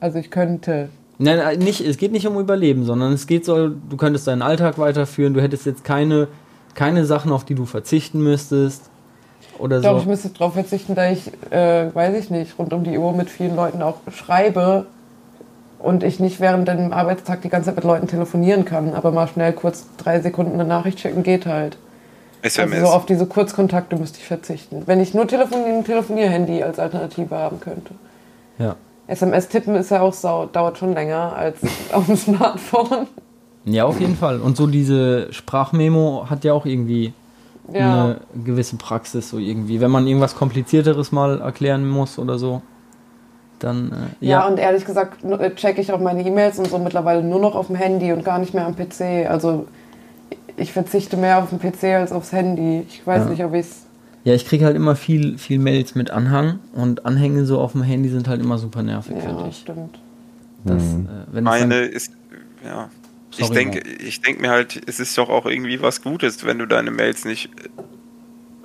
[0.00, 0.88] Also ich könnte.
[1.18, 4.42] Nein, nein, nicht, es geht nicht um Überleben, sondern es geht so, du könntest deinen
[4.42, 6.28] Alltag weiterführen, du hättest jetzt keine,
[6.74, 8.90] keine Sachen, auf die du verzichten müsstest.
[9.58, 10.02] Oder Ich glaube, so.
[10.04, 13.28] ich müsste darauf verzichten, da ich, äh, weiß ich nicht, rund um die Uhr mit
[13.28, 14.86] vielen Leuten auch schreibe
[15.82, 19.26] und ich nicht während dem Arbeitstag die ganze Zeit mit Leuten telefonieren kann, aber mal
[19.28, 21.76] schnell kurz drei Sekunden eine Nachricht schicken geht halt.
[22.42, 22.74] SMS.
[22.78, 24.82] Also so auf diese Kurzkontakte müsste ich verzichten.
[24.86, 27.94] Wenn ich nur Telefon ein Telefonierhandy als Alternative haben könnte.
[28.58, 28.76] ja.
[29.06, 31.56] SMS tippen ist ja auch sau, dauert schon länger als
[31.92, 33.08] auf dem Smartphone.
[33.64, 34.38] ja, auf jeden Fall.
[34.40, 37.12] Und so diese Sprachmemo hat ja auch irgendwie
[37.72, 38.04] Ja.
[38.04, 39.80] eine gewisse Praxis so irgendwie.
[39.80, 42.62] Wenn man irgendwas komplizierteres mal erklären muss oder so,
[43.60, 44.46] dann äh, Ja, ja.
[44.48, 47.68] und ehrlich gesagt äh, checke ich auch meine E-Mails und so mittlerweile nur noch auf
[47.68, 49.28] dem Handy und gar nicht mehr am PC.
[49.30, 49.66] Also
[50.56, 52.84] ich verzichte mehr auf den PC als aufs Handy.
[52.88, 53.30] Ich weiß Ja.
[53.30, 53.86] nicht, ob ich es.
[54.24, 57.82] ja, ich kriege halt immer viel, viel Mails mit Anhang und Anhänge so auf dem
[57.82, 59.56] Handy sind halt immer super nervig, finde Ja, ich.
[59.58, 59.98] stimmt.
[60.64, 61.08] Das, Mhm.
[61.34, 62.12] äh, Meine dann, ist,
[62.64, 62.90] ja.
[63.30, 66.58] Sorry, ich denke, ich denke mir halt, es ist doch auch irgendwie was Gutes, wenn
[66.58, 67.48] du deine Mails nicht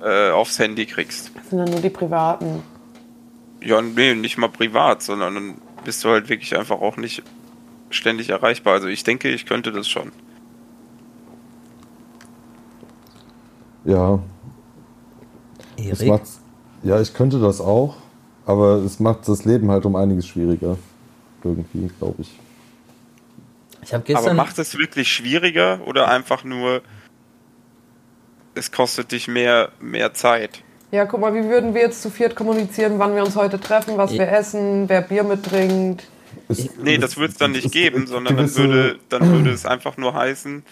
[0.04, 1.30] äh, aufs Handy kriegst.
[1.34, 2.62] Das sind dann nur die privaten.
[3.66, 7.24] Ja, nee, nicht mal privat, sondern dann bist du halt wirklich einfach auch nicht
[7.90, 8.74] ständig erreichbar.
[8.74, 10.12] Also ich denke, ich könnte das schon.
[13.84, 14.20] Ja,
[15.76, 16.22] es Erik, macht,
[16.84, 17.96] ja, ich könnte das auch,
[18.44, 20.78] aber es macht das Leben halt um einiges schwieriger.
[21.42, 22.38] Irgendwie, glaube ich.
[23.82, 26.82] ich habe Aber gestern, macht es wirklich schwieriger oder einfach nur,
[28.54, 30.62] es kostet dich mehr, mehr Zeit?
[30.96, 33.98] Ja, guck mal, wie würden wir jetzt zu viert kommunizieren, wann wir uns heute treffen,
[33.98, 34.20] was Ja.
[34.20, 36.04] wir essen, wer Bier mittrinkt.
[36.48, 39.98] Es- Nee, das würde es dann nicht geben, sondern dann würde, dann würde es einfach
[39.98, 40.62] nur heißen,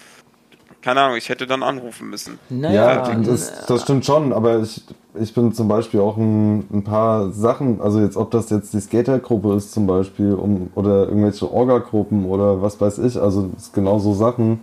[0.80, 2.38] keine Ahnung, ich hätte dann anrufen müssen.
[2.48, 4.82] naja, Ja, das, das stimmt schon, aber ich,
[5.20, 8.80] ich bin zum Beispiel auch ein, ein paar Sachen, also jetzt ob das jetzt die
[8.80, 13.74] Skatergruppe ist zum Beispiel um, oder irgendwelche Orga-Gruppen oder was weiß ich, also es ist
[13.74, 14.60] genau so Sachen,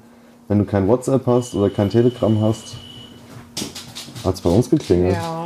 [0.48, 2.78] wenn du kein WhatsApp hast oder kein Telegram hast,
[4.24, 5.14] hat es bei uns geklingelt.
[5.16, 5.41] Ja.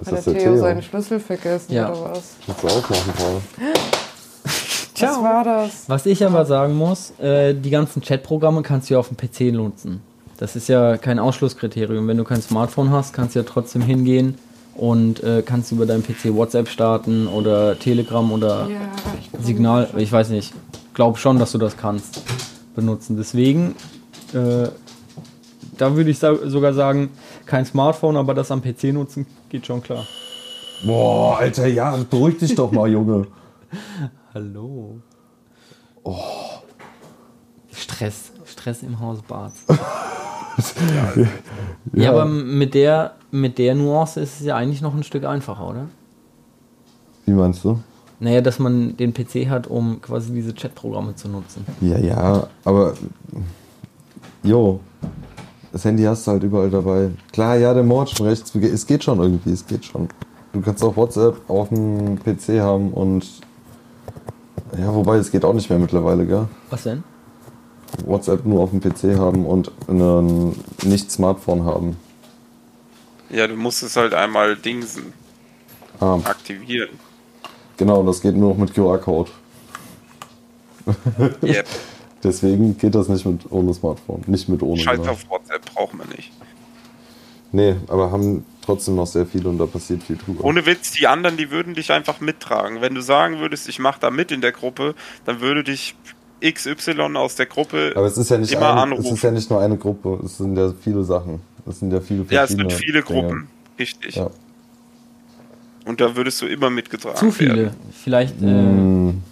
[0.00, 0.60] Ist Hat der der Theo Theo?
[0.60, 1.90] seinen Schlüssel vergessen Ja.
[1.92, 2.34] oder was?
[2.46, 3.40] Kannst du aufmachen, Paul.
[5.00, 5.70] Was war das?
[5.88, 9.52] Was ich aber sagen muss, äh, die ganzen Chatprogramme kannst du ja auf dem PC
[9.52, 10.00] nutzen.
[10.38, 12.06] Das ist ja kein Ausschlusskriterium.
[12.08, 14.36] Wenn du kein Smartphone hast, kannst du ja trotzdem hingehen
[14.76, 18.76] und äh, kannst über deinen PC WhatsApp starten oder Telegram oder Ja,
[19.20, 19.88] ich Signal.
[19.96, 20.52] Ich weiß nicht.
[20.94, 22.22] Glaub schon, dass du das kannst
[22.74, 23.16] benutzen.
[23.16, 23.74] Deswegen,
[24.32, 24.68] äh,
[25.76, 27.10] da würde ich sa sogar sagen,
[27.46, 30.06] kein Smartphone, aber das am PC nutzen geht schon klar.
[30.84, 33.26] Boah, Alter, ja, beruhig dich doch mal, Junge.
[34.34, 35.00] Hallo.
[36.02, 36.18] Oh.
[37.72, 38.32] Stress.
[38.44, 39.52] Stress im Haus Bart.
[41.92, 45.68] ja, aber mit der, mit der Nuance ist es ja eigentlich noch ein Stück einfacher,
[45.68, 45.88] oder?
[47.26, 47.80] Wie meinst du?
[48.20, 51.66] Naja, dass man den PC hat, um quasi diese Chatprogramme zu nutzen.
[51.80, 52.94] Ja, ja, aber
[54.42, 54.80] jo,
[55.74, 57.10] das Handy hast du halt überall dabei.
[57.32, 58.54] Klar, ja, der Mord schon recht.
[58.54, 60.08] Es geht schon irgendwie, es geht schon.
[60.52, 63.26] Du kannst auch WhatsApp auf dem PC haben und
[64.78, 66.46] ja, wobei es geht auch nicht mehr mittlerweile, gell?
[66.70, 67.02] Was denn?
[68.06, 71.96] WhatsApp nur auf dem PC haben und ein nicht-Smartphone haben.
[73.30, 75.12] Ja, du musst es halt einmal dingsen,
[75.98, 76.90] Ah, aktivieren.
[77.76, 79.30] genau, das geht nur noch mit QR-Code.
[81.42, 81.66] Yep.
[82.24, 84.22] Deswegen geht das nicht mit ohne Smartphone.
[84.26, 84.80] Nicht mit ohne.
[84.80, 85.12] Scheiß genau.
[85.12, 86.32] auf WhatsApp brauchen wir nicht.
[87.52, 90.42] Nee, aber haben trotzdem noch sehr viel und da passiert viel drüber.
[90.42, 92.80] Ohne Witz, die anderen, die würden dich einfach mittragen.
[92.80, 95.94] Wenn du sagen würdest, ich mache da mit in der Gruppe, dann würde dich
[96.42, 99.06] XY aus der Gruppe Aber es ist ja nicht, immer eine, anrufen.
[99.06, 101.40] es ist ja nicht nur eine Gruppe, es sind ja viele Sachen.
[101.66, 103.20] Es sind ja viele ja, es verschiedene sind viele Dinge.
[103.22, 103.48] Gruppen.
[103.78, 104.16] Richtig.
[104.16, 104.30] Ja.
[105.86, 107.56] Und da würdest du immer mitgetragen Zu viele.
[107.56, 107.76] werden.
[107.92, 108.40] Vielleicht.
[108.42, 109.22] Äh, Mm,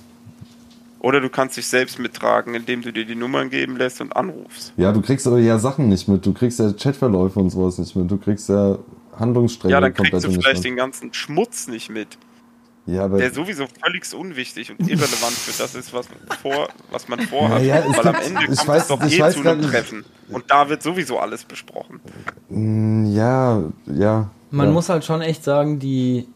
[1.02, 4.72] Oder du kannst dich selbst mittragen, indem du dir die Nummern geben lässt und anrufst.
[4.76, 6.24] ja, du kriegst aber ja Sachen nicht mit.
[6.24, 8.08] Du kriegst ja Chatverläufe und sowas nicht mit.
[8.08, 8.78] Du kriegst ja
[9.18, 10.64] Handlungsstränge Ja, dann kriegst komplett du vielleicht mit.
[10.64, 12.16] den ganzen Schmutz nicht mit,
[12.86, 17.08] Ja, aber der sowieso völlig unwichtig und irrelevant für das ist, was man, vor, was
[17.08, 17.62] man vorhat.
[17.62, 20.04] Ja, Weil am Ende kommt weiß- es doch ich eh weiß zu einem Treffen.
[20.30, 22.00] Und da wird sowieso alles besprochen.
[22.48, 24.30] Mm, ja, ja.
[24.52, 24.72] man ja.
[24.72, 26.28] muss halt schon echt sagen, die,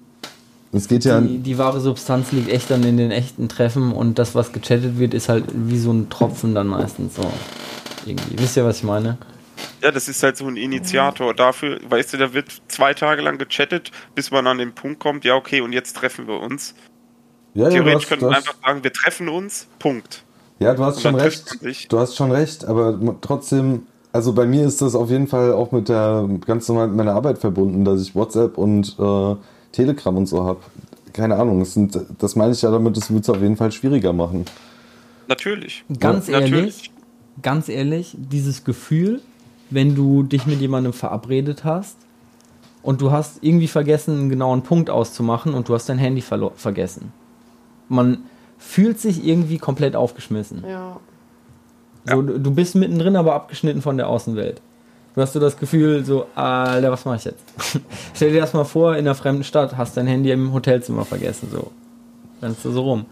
[0.77, 1.21] Es geht ja.
[1.21, 4.99] die, die wahre Substanz liegt echt dann in den echten Treffen und das, was gechattet
[4.99, 7.31] wird, ist halt wie so ein Tropfen dann meistens so.
[8.05, 8.39] Irgendwie.
[8.39, 9.19] Wisst ihr, was ich meine?
[9.83, 13.39] Ja, das ist halt so ein Initiator dafür, weißt du, da wird zwei Tage lang
[13.39, 16.75] gechattet, bis man an den Punkt kommt, ja, okay, und jetzt treffen wir uns.
[17.55, 20.25] ja, ja, du Theoretisch hast, könnte man einfach sagen, wir treffen uns, Punkt.
[20.59, 21.93] ja, du hast Und schon recht.
[21.93, 25.73] Du hast schon recht, aber trotzdem, also bei mir ist das auf jeden Fall auch
[25.73, 29.37] mit der ganz normal mit meiner Arbeit verbunden, dass ich WhatsApp und äh,
[29.77, 30.61] Telegram und so habe.
[31.13, 33.73] Keine Ahnung, es sind, das meine ich ja damit, das würde es auf jeden Fall
[33.73, 34.45] schwieriger machen.
[35.29, 35.85] Natürlich.
[36.01, 36.91] Ganz Ja, ehrlich, natürlich.
[37.43, 39.21] ganz ehrlich, dieses Gefühl,
[39.71, 41.97] wenn du dich mit jemandem verabredet hast
[42.83, 47.13] und du hast irgendwie vergessen, einen genauen Punkt auszumachen und du hast dein Handy vergessen.
[47.89, 48.25] Man
[48.59, 50.65] fühlt sich irgendwie komplett aufgeschmissen.
[50.69, 51.01] Ja.
[52.09, 54.61] So, du bist mittendrin, aber abgeschnitten von der Außenwelt.
[55.17, 57.43] Du hast so das Gefühl, so, Alter, was mache ich jetzt?
[58.15, 61.49] Stell dir das mal vor, in einer fremden Stadt, hast dein Handy im Hotelzimmer vergessen,
[61.51, 61.71] so.
[62.43, 63.07] Rennst du so rum.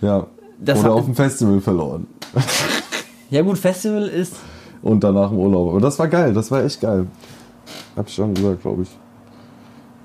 [0.00, 0.26] Ja.
[0.58, 2.08] Das Oder auf dem Festival verloren.
[3.32, 4.34] Ja gut, Festival ist,
[4.82, 5.70] Und danach im Urlaub.
[5.70, 7.06] Aber das war geil, das war echt geil.
[7.94, 8.88] Hab ich schon gesagt, glaube ich.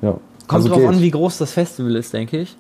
[0.04, 0.12] Ja.
[0.12, 0.90] Kommt also drauf geht.
[0.90, 2.56] an, wie groß das Festival ist, denke ich.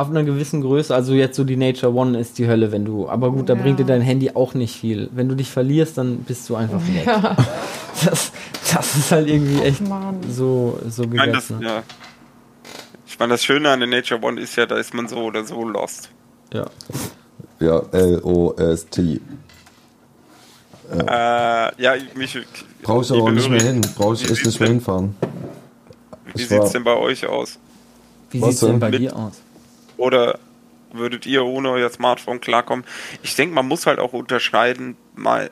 [0.00, 3.06] Auf einer gewissen Größe, also jetzt so die Nature One ist die Hölle, wenn du,
[3.08, 3.60] aber gut, da Ja.
[3.62, 5.10] bringt dir dein Handy auch nicht viel.
[5.12, 7.06] Wenn du dich verlierst, dann bist du einfach weg.
[8.02, 8.32] Das,
[8.72, 10.20] das ist halt irgendwie echt Mann.
[10.30, 11.82] so, so Ich meine, das, ja.
[13.06, 15.44] ich meine, das Schöne an der Nature One ist ja, da ist man so oder
[15.44, 16.08] so lost.
[16.54, 16.64] Ja.
[17.58, 19.20] Ja, L-O-S-T.
[20.92, 21.02] Äh,
[21.82, 22.38] ja, ich- mich.
[22.82, 23.80] Brauche ich aber nicht mehr hin.
[23.96, 25.14] Brauche ich wie echt sieht's nicht mehr denn- hinfahren.
[26.24, 27.58] Wie Ich sieht es war- denn bei euch aus?
[28.30, 28.80] Wie Was sieht's denn denn?
[28.80, 29.32] bei Mit- dir aus?
[30.00, 30.38] Oder
[30.92, 32.86] würdet ihr ohne euer Smartphone klarkommen?
[33.22, 35.50] Ich denke, man muss halt auch unterscheiden, mal,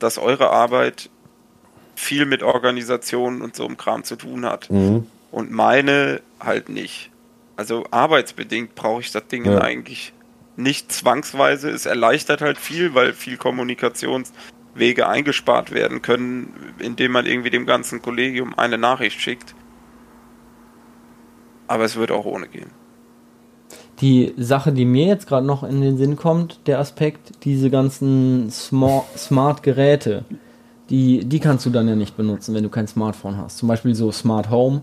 [0.00, 1.08] dass eure Arbeit
[1.94, 4.68] viel mit Organisationen und so einem Kram zu tun hat.
[4.72, 5.06] Mhm.
[5.30, 7.12] Und meine halt nicht.
[7.54, 9.60] Also arbeitsbedingt brauche ich das Ding Ja.
[9.60, 10.12] eigentlich
[10.56, 11.70] nicht zwangsweise.
[11.70, 18.02] Es erleichtert halt viel, weil viel Kommunikationswege eingespart werden können, indem man irgendwie dem ganzen
[18.02, 19.54] Kollegium eine Nachricht schickt.
[21.68, 22.79] Aber es wird auch ohne gehen.
[24.00, 28.50] Die Sache, die mir jetzt gerade noch in den Sinn kommt, der Aspekt, diese ganzen
[28.50, 30.24] Smart, Smart Geräte,
[30.88, 33.58] die, die kannst du dann ja nicht benutzen, wenn du kein Smartphone hast.
[33.58, 34.80] Zum Beispiel so Smart Home.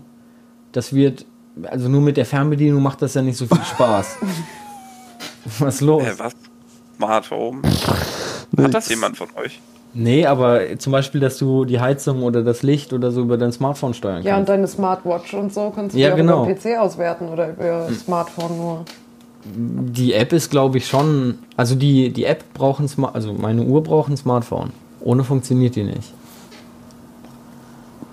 [0.72, 1.26] Das wird,
[1.64, 4.18] also nur mit der Fernbedienung macht das ja nicht so viel Spaß.
[5.58, 6.02] Was ist los?
[6.04, 6.32] Äh, was?
[6.96, 7.62] Smart Home?
[8.60, 9.60] Hat das jemand von euch?
[9.94, 13.52] Nee, aber zum Beispiel, dass du die Heizung oder das Licht oder so über dein
[13.52, 14.48] Smartphone steuern Ja, und kannst.
[14.50, 16.44] deine Smartwatch und so kannst du Ja, genau.
[16.44, 18.84] über den PC auswerten oder über Smartphone nur.
[19.44, 21.38] Die App ist, glaube ich, schon.
[21.56, 24.72] Also die, die App braucht ein Smart, also meine Uhr braucht ein Smartphone.
[25.00, 26.12] Ohne funktioniert die nicht.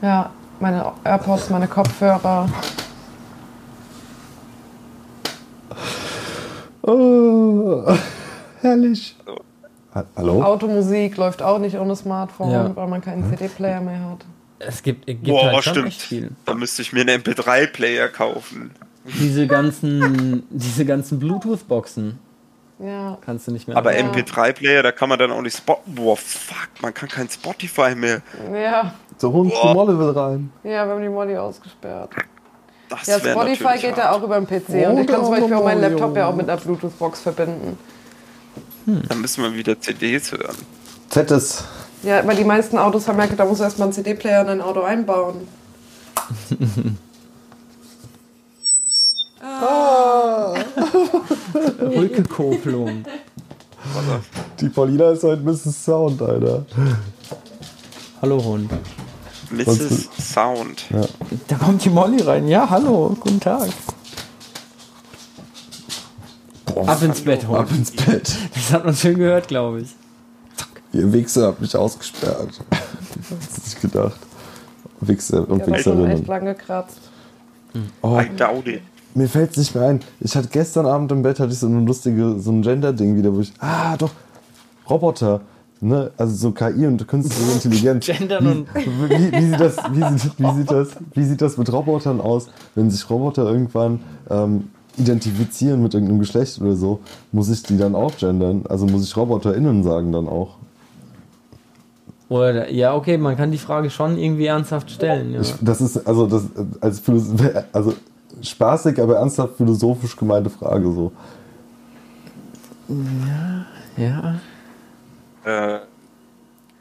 [0.02, 2.48] Ja, meine AirPods, meine Kopfhörer.
[6.82, 7.84] Oh,
[8.62, 9.16] herrlich.
[9.94, 10.44] Ha- Hallo?
[10.44, 12.76] Automusik läuft auch nicht ohne Smartphone, Ja.
[12.76, 14.26] weil man keinen CD-Player mehr hat.
[14.60, 15.88] Es gibt, es gibt Boah, halt schon stimmt.
[15.88, 16.32] echt viel.
[16.46, 18.72] Da müsste ich mir einen MP3-Player kaufen.
[19.20, 22.18] Diese ganzen, diese ganzen Bluetooth-Boxen
[22.80, 23.18] Ja.
[23.24, 23.78] kannst du nicht mehr.
[23.78, 24.00] Aber Ja.
[24.06, 25.78] MP3-Player, da kann man dann auch nicht Spot.
[25.86, 28.22] Boah, fuck, man kann kein Spotify mehr.
[28.54, 30.52] Ja, Der Hund, die Molle will rein.
[30.64, 32.10] ja, wir haben die Molly ausgesperrt.
[32.90, 33.98] Das Ja, Spotify geht hart.
[33.98, 36.36] ja auch über den PC und ich kann zum Beispiel auch meinen Laptop ja auch
[36.36, 37.78] mit einer Bluetooth-Box verbinden.
[38.86, 40.56] Dann müssen wir wieder CDs hören.
[41.10, 41.64] Fettes.
[42.04, 44.82] Ja, weil die meisten Autos haben ja, da muss erstmal ein CD-Player in ein Auto
[44.82, 45.48] einbauen.
[51.80, 53.06] Rückkopplung.
[54.60, 55.86] Die Paulina ist heute Mrs.
[55.86, 56.66] Sound, Alter.
[58.22, 58.72] hallo Hund.
[59.52, 60.10] Mrs.
[60.20, 60.86] Sound.
[61.48, 62.48] Da kommt die Molly rein.
[62.48, 63.70] Ja, hallo, guten Tag.
[66.88, 67.60] Ab ins Bett, Hund.
[67.60, 68.36] Ab ins Bett.
[68.54, 69.96] Das hat man schön gehört, glaube ich.
[70.94, 72.60] Ihr Wichser habt mich ausgesperrt.
[72.72, 74.20] Hat's nicht gedacht.
[75.02, 76.26] Wichser und Der war schon echt Wichserinnen.
[76.26, 77.00] lang gekratzt.
[78.02, 78.82] Oh, I doubt it.
[79.16, 80.02] Mir fällt's nicht mehr ein.
[80.20, 83.34] Ich hatte gestern Abend im Bett hatte ich so eine lustige, so ein Gender-Ding wieder,
[83.36, 83.52] wo ich.
[83.60, 84.12] Ah, doch,
[84.90, 85.42] Roboter.
[85.82, 86.12] Ne?
[86.18, 88.06] Also so KI und künstliche Intelligenz.
[88.06, 91.72] Gendern und- wie, wie, sieht das, wie, sieht, wie, sieht das, wie sieht das mit
[91.72, 94.00] Robotern aus, wenn sich Roboter irgendwann
[94.30, 97.00] ähm, identifizieren mit irgendeinem Geschlecht oder so?
[97.32, 98.64] Muss ich die dann auch gendern?
[98.70, 100.56] Also muss ich RoboterInnen sagen dann auch?
[102.30, 105.34] Oder, ja, okay, man kann die Frage schon irgendwie ernsthaft stellen.
[105.34, 105.42] Ja.
[105.42, 106.46] Ich, das ist also das
[106.82, 107.02] als
[107.72, 107.94] also
[108.42, 111.12] spaßig, aber ernsthaft philosophisch gemeinte Frage so.
[113.98, 114.40] ja.
[115.44, 115.80] Äh,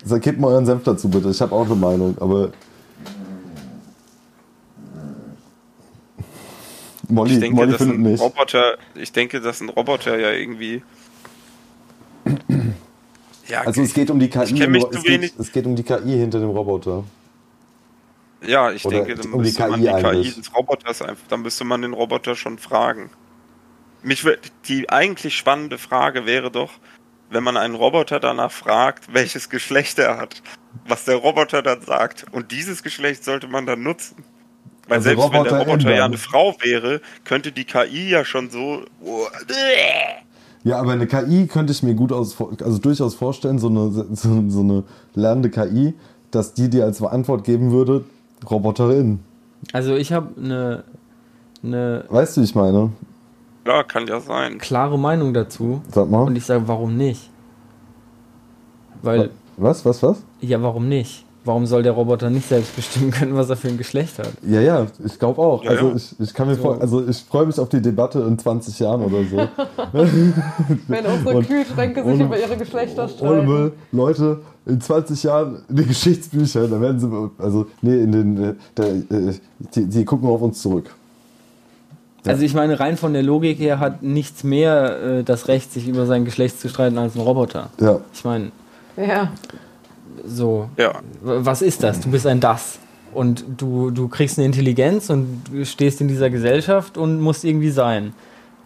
[0.03, 1.31] Also, gebt mal euren Senf dazu bitte.
[1.31, 2.51] Ich habe auch eine Meinung, aber
[7.09, 8.21] Molly, ich denke, Molly dass findet ein nicht.
[8.21, 10.83] Roboter, ich denke, dass ein Roboter ja irgendwie.
[13.47, 14.45] Ja, Also es geht um die KI.
[14.45, 17.05] Ich mich Ro- zu es, geht, wenig- es geht um die KI hinter dem Roboter.
[18.47, 21.27] Ja, ich oder denke, dann um die müsste man KI die KI des Roboters einfach,
[21.29, 23.11] dann müsste man den Roboter schon fragen.
[24.03, 24.27] Mich
[24.69, 26.71] die eigentlich spannende Frage wäre doch,
[27.31, 30.43] wenn man einen Roboter danach fragt, welches Geschlecht er hat,
[30.87, 32.27] was der Roboter dann sagt.
[32.33, 34.25] Und dieses Geschlecht sollte man dann nutzen.
[34.89, 36.11] Weil Also selbst wenn der Roboter Roboter ja ändern.
[36.13, 38.85] eine Frau wäre, könnte die KI ja schon so.
[40.63, 44.49] Ja, aber eine KI könnte ich mir gut aus, also durchaus vorstellen, so eine, so,
[44.49, 45.95] so eine lernende KI,
[46.31, 48.05] dass die dir als Antwort geben würde,
[48.51, 49.21] Roboterin.
[49.73, 50.85] Also ich habe eine
[51.63, 52.91] eine Weißt du, wie ich meine?
[53.67, 54.59] Ja, kann ja sein.
[54.59, 55.81] klare Meinung dazu.
[55.91, 56.25] Sag mal.
[56.25, 57.31] Und ich sage, warum nicht?
[59.03, 60.23] Weil, Was, was, was?
[60.41, 61.24] ja, warum nicht?
[61.45, 64.31] Warum soll der Roboter nicht selbst bestimmen können, was er für ein Geschlecht hat?
[64.47, 65.63] Ja, ja, ich glaube auch.
[65.65, 65.95] Ja, also ja.
[65.97, 69.03] ich, ich kann mir vor, also ich freue mich auf die Debatte in 20 Jahren
[69.03, 69.37] oder so.
[70.89, 73.47] Wenn unsere Und Kühlschränke sich ohne- über ihre Geschlechter Ohne streiten.
[73.47, 78.43] Müll, Leute, in 20 Jahren in den Geschichtsbüchern, da werden sie, also nee, in den,
[78.43, 79.35] äh, da, äh,
[79.75, 80.91] die, die gucken auf uns zurück.
[82.27, 85.87] Also ich meine, rein von der Logik her hat nichts mehr äh, das Recht, sich
[85.87, 87.69] über sein Geschlecht zu streiten als ein Roboter.
[87.79, 88.51] Ja, Ich meine,
[88.97, 89.31] Ja,
[90.27, 91.01] so, Ja.
[91.23, 92.01] was ist das?
[92.01, 92.79] Du bist ein Das.
[93.13, 97.71] Und du, du kriegst eine Intelligenz und du stehst in dieser Gesellschaft und musst irgendwie
[97.71, 98.13] sein.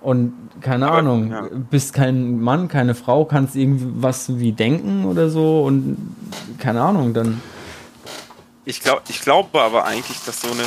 [0.01, 1.49] Und keine Aber, Ahnung, ja.
[1.71, 5.97] bist kein Mann, keine Frau, kannst irgendwie was wie denken oder so und
[6.59, 7.42] keine Ahnung, dann.
[8.64, 10.62] Ich, glaub, ich glaube aber eigentlich, dass so eine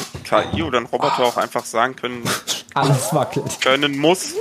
[0.51, 2.21] KI oder ein Roboter auch einfach sagen können,
[2.73, 3.61] Alles wackelt.
[3.61, 4.33] können muss.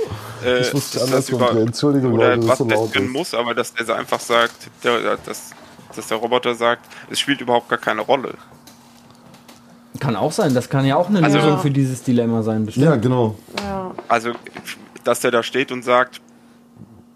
[0.45, 1.61] Äh, Ich wusste dass anders dir.
[1.61, 3.11] Entschuldigung, oder Leute, das was so laut können ist.
[3.13, 4.69] muss, aber dass er einfach sagt,
[5.25, 5.51] dass,
[5.95, 8.33] dass der Roboter sagt, es spielt überhaupt gar keine Rolle.
[9.99, 12.85] Kann auch sein, das kann ja auch eine Also- Lösung für dieses Dilemma sein, bestimmt.
[12.85, 13.35] ja, genau.
[13.59, 13.93] ja.
[14.07, 14.31] Also,
[15.03, 16.21] dass der da steht und sagt,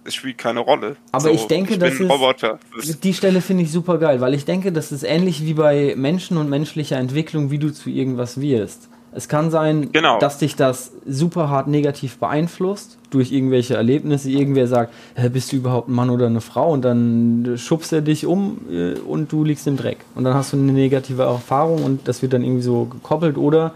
[0.04, 0.98] es spielt keine Rolle.
[1.12, 2.60] Aber ich denke, ich das bin ein ist- Roboter.
[2.76, 5.56] Das ist, Die Stelle finde ich super geil, weil ich denke, das ist ähnlich wie
[5.56, 8.90] bei Menschen und menschlicher Entwicklung, wie du zu irgendwas wirst.
[9.15, 10.19] Es kann sein, Genau.
[10.19, 14.30] dass dich das super hart negativ beeinflusst durch irgendwelche Erlebnisse.
[14.30, 14.93] Irgendwer sagt,
[15.32, 16.73] bist du überhaupt ein Mann oder eine Frau?
[16.73, 19.99] Und dann schubst er dich um äh, und du liegst im Dreck.
[20.15, 23.38] Und dann hast du eine negative Erfahrung und das wird dann irgendwie so gekoppelt.
[23.38, 23.71] Oder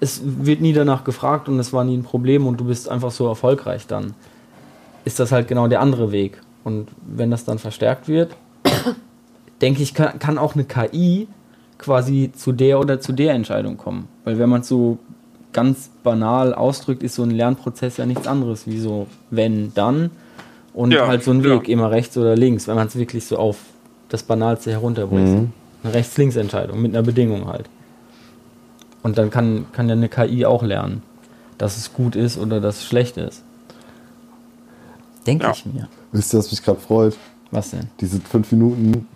[0.00, 3.12] es wird nie danach gefragt und es war nie ein Problem und du bist einfach
[3.12, 4.14] so erfolgreich dann.
[5.04, 6.40] Ist das halt genau der andere Weg.
[6.64, 8.34] Und wenn das dann verstärkt wird,
[9.60, 11.28] denke ich, kann, kann auch eine KI
[11.78, 14.08] quasi zu der oder zu der Entscheidung kommen.
[14.24, 14.98] Weil wenn man es so
[15.52, 20.10] ganz banal ausdrückt, ist so ein Lernprozess ja nichts anderes wie so wenn, dann
[20.72, 21.50] und Ja, halt so ein ja.
[21.50, 23.58] Weg, immer rechts oder links, wenn man es wirklich so auf
[24.08, 25.32] das Banalste herunterbricht.
[25.32, 25.52] Mhm.
[25.84, 27.68] Eine Rechts-Links-Entscheidung mit einer Bedingung halt.
[29.02, 31.02] Und dann kann, kann ja eine KI auch lernen,
[31.58, 33.42] dass es gut ist oder dass es schlecht ist.
[35.26, 35.52] Denke Ja.
[35.52, 35.88] ich mir.
[36.12, 37.16] Wisst ihr, was mich gerade freut?
[37.50, 37.88] Was denn?
[38.00, 39.06] Diese fünf Minuten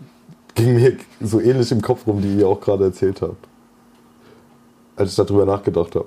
[0.59, 3.47] gingen mir so ähnlich im Kopf rum, die ihr auch gerade erzählt habt.
[4.97, 6.07] Als ich darüber nachgedacht habe.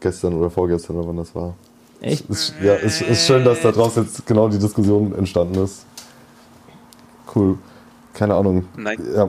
[0.00, 1.54] Gestern oder vorgestern oder wann das war.
[2.00, 2.28] Echt?
[2.30, 5.84] Ist, ja, ist, ist schön, dass daraus jetzt genau die Diskussion entstanden ist.
[7.34, 7.58] Cool.
[8.14, 8.64] Keine Ahnung.
[8.76, 8.96] Nein.
[9.14, 9.28] Ja.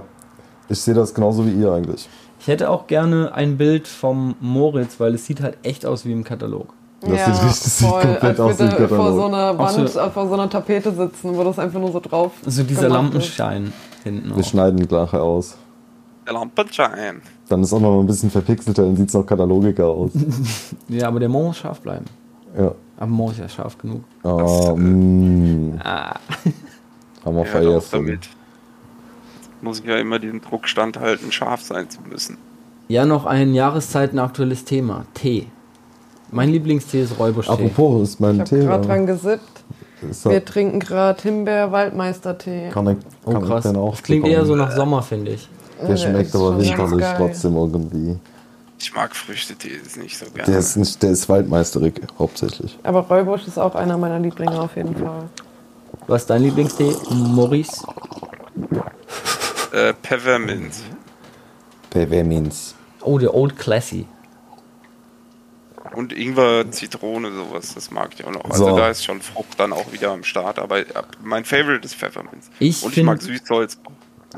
[0.70, 2.08] Ich sehe das genauso wie ihr eigentlich.
[2.40, 6.12] Ich hätte auch gerne ein Bild vom Moritz, weil es sieht halt echt aus wie
[6.12, 6.74] im Katalog.
[7.02, 9.18] Das sieht richtig- das sieht voll, komplett als aus wie ein würde vor Katalog.
[9.18, 12.00] so einer so- Wand, äh, vor so einer Tapete sitzen, wo das einfach nur so
[12.00, 13.74] drauf So dieser Lampenschein
[14.10, 14.30] hinten.
[14.36, 14.48] Wir Auch.
[14.48, 15.58] schneiden nachher aus.
[16.26, 17.22] der Lampenschein.
[17.48, 20.12] Dann ist auch noch mal ein bisschen verpixelter, dann sieht es noch katalogiger aus.
[20.88, 22.06] Ja, aber der Mo muss scharf bleiben.
[22.58, 22.74] Ja.
[22.98, 24.04] Aber Mo ist ja scharf genug.
[24.24, 26.16] Ah, mm, Ah.
[27.26, 27.90] haben wir Ja, vergessen.
[27.92, 28.30] damit.
[29.62, 32.38] Muss ich ja immer diesen Druck standhalten, scharf sein zu müssen.
[32.88, 35.06] Ja, noch ein Jahreszeiten-aktuelles Thema.
[35.14, 35.48] Tee.
[36.32, 37.52] Mein Lieblingstee ist Räubusch-Tee.
[37.52, 38.64] Apropos, ist mein Ich habe Thema.
[38.66, 39.64] gerade dran gesippt.
[40.24, 42.70] Da, Wir trinken gerade Himbeer-Waldmeister-Tee.
[42.70, 43.64] kann ich, Oh kann ich krass.
[43.64, 44.40] den auch Das klingt bekommen?
[44.42, 45.48] eher so nach Sommer, finde ich.
[45.88, 48.18] Der schmeckt ist aber winterlich trotzdem irgendwie.
[48.80, 50.50] Ich mag Früchtetee, ist nicht so gerne.
[50.50, 52.78] Der ist, nicht, der ist waldmeisterig hauptsächlich.
[52.84, 55.24] Aber Räubusch ist auch einer meiner Lieblinge auf jeden Fall.
[56.08, 56.94] Was ist dein Lieblingstee?
[57.10, 57.86] Maurice?
[59.74, 60.74] äh, Peppermint.
[61.92, 62.76] Pfefferminz.
[63.02, 64.06] Oh, der Old Classy.
[66.00, 68.44] Und Ingwer, Zitrone, sowas, das mag ich auch noch.
[68.56, 68.68] So.
[68.68, 70.58] Also da ist schon Frucht dann auch wieder am Start.
[70.58, 72.50] Aber ja, mein Favorite ist Pfefferminz.
[72.60, 73.78] Ich Und ich find- mag Süßholz.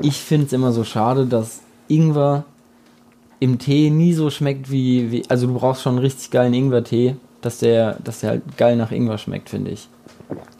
[0.00, 2.44] Ich finde es immer so schade, dass Ingwer
[3.38, 5.22] im Tee nie so schmeckt wie, wie.
[5.28, 8.90] Also, du brauchst schon einen richtig geilen Ingwer-Tee, dass der, dass der halt geil nach
[8.90, 9.88] Ingwer schmeckt, finde ich.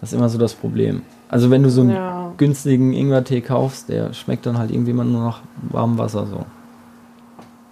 [0.00, 1.02] Das ist immer so das Problem.
[1.28, 2.32] Also, wenn du so einen Ja.
[2.36, 6.46] günstigen Ingwer-Tee kaufst, der schmeckt dann halt irgendwie immer nur nach warmem Wasser so.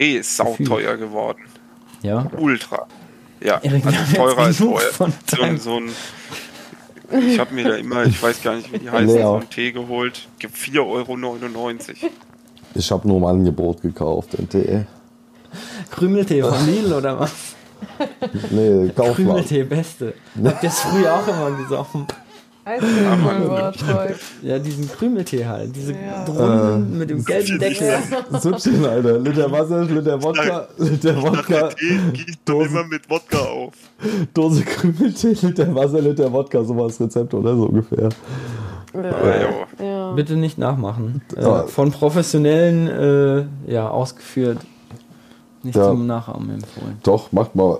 [0.01, 1.38] Eh, ist sauteuer geworden.
[2.03, 2.27] Ja?
[2.37, 2.87] Ultra.
[3.42, 4.88] Ja, Erik, also teurer als vorher.
[4.90, 5.90] von So so ein
[7.12, 9.26] ich habe mir da immer, ich weiß gar nicht, wie die heißen, Leer.
[9.26, 10.29] so einen Tee geholt.
[10.38, 12.12] Gibt 4,99 Euro.
[12.74, 14.87] Ich habe nur im Angebot gekauft, NTE.
[15.90, 17.33] Krümeltee von Lidl oder was?
[18.50, 19.14] Nee, kauf mal.
[19.14, 20.14] Krümeltee, beste.
[20.44, 22.07] Habt ihr es früher auch immer gesoffen?
[24.42, 25.74] Ja, diesen Krümeltee halt.
[25.74, 26.24] Diese Ja.
[26.24, 27.99] runden mit dem gelben Deckel.
[28.40, 29.18] Süppchen, Alter.
[29.18, 33.74] Liter Wasser, Liter Wodka, Liter Wodka, Tee gießt man immer mit Wodka auf.
[34.34, 38.09] Dose Krümeltee, Liter Wasser, Liter Wodka, so war das Rezept oder so ungefähr.
[38.95, 40.12] Ja, Ja.
[40.12, 41.22] Bitte nicht nachmachen.
[41.36, 44.59] Äh, von Professionellen äh, ja, ausgeführt.
[45.62, 45.84] Nicht Ja.
[45.84, 46.99] zum Nachahmen empfohlen.
[47.03, 47.78] Doch, macht mal.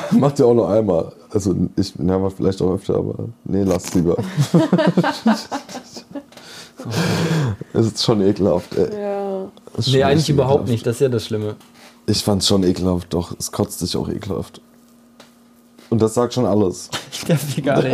[0.12, 1.12] Macht ja auch noch einmal.
[1.30, 4.16] Also ich ja, mal vielleicht auch öfter, aber nee, lasst lieber.
[7.72, 8.88] Es ist schon ekelhaft, ey.
[9.00, 9.44] ja.
[9.86, 10.70] Nee, eigentlich überhaupt ekelhaft.
[10.72, 11.54] nicht, das ist ja das Schlimme.
[12.06, 13.34] Ich fand's schon ekelhaft, doch.
[13.38, 14.60] Es kotzt sich auch ekelhaft.
[15.90, 16.90] Und das sagt schon alles.
[17.28, 17.88] Der Veganer.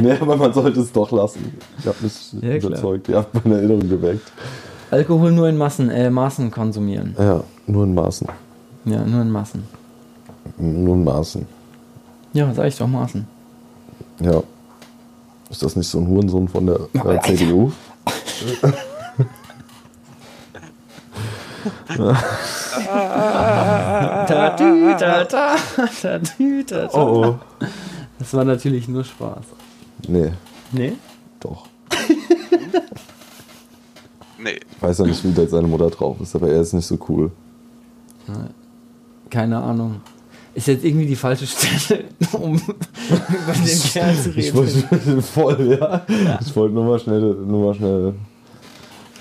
[0.00, 1.56] nee, aber man sollte es doch lassen.
[1.78, 3.08] Ich habe mich Ja, überzeugt.
[3.08, 4.32] Ihr habt meine Erinnerung geweckt.
[4.90, 7.14] Alkohol nur in Massen, äh, Maßen konsumieren.
[7.18, 8.26] Ja, nur in Maßen.
[8.86, 9.64] Ja, nur in Massen.
[10.58, 11.46] Nur in Maßen.
[12.32, 13.26] Ja, sag ich doch Maßen.
[14.20, 14.42] Ja.
[15.50, 17.22] Ist das nicht so ein Hurensohn von der äh, Alter.
[17.34, 17.70] CDU?
[26.92, 27.34] Oh oh.
[28.18, 29.44] Das war natürlich nur Spaß.
[30.08, 30.32] Nee,
[30.72, 30.92] Nee?
[31.40, 31.66] doch.
[34.38, 34.60] Nee.
[34.76, 36.98] Ich weiß ja nicht, wie da seine Mutter drauf ist, aber er ist nicht so
[37.08, 37.32] cool.
[39.30, 40.02] Keine Ahnung.
[40.56, 44.56] Ist jetzt irgendwie die falsche Stelle, um über den Kerl zu Ich reden.
[44.56, 46.06] wollte voll, ja.
[46.40, 48.14] Ich wollte nur mal schnell, nur mal schnell.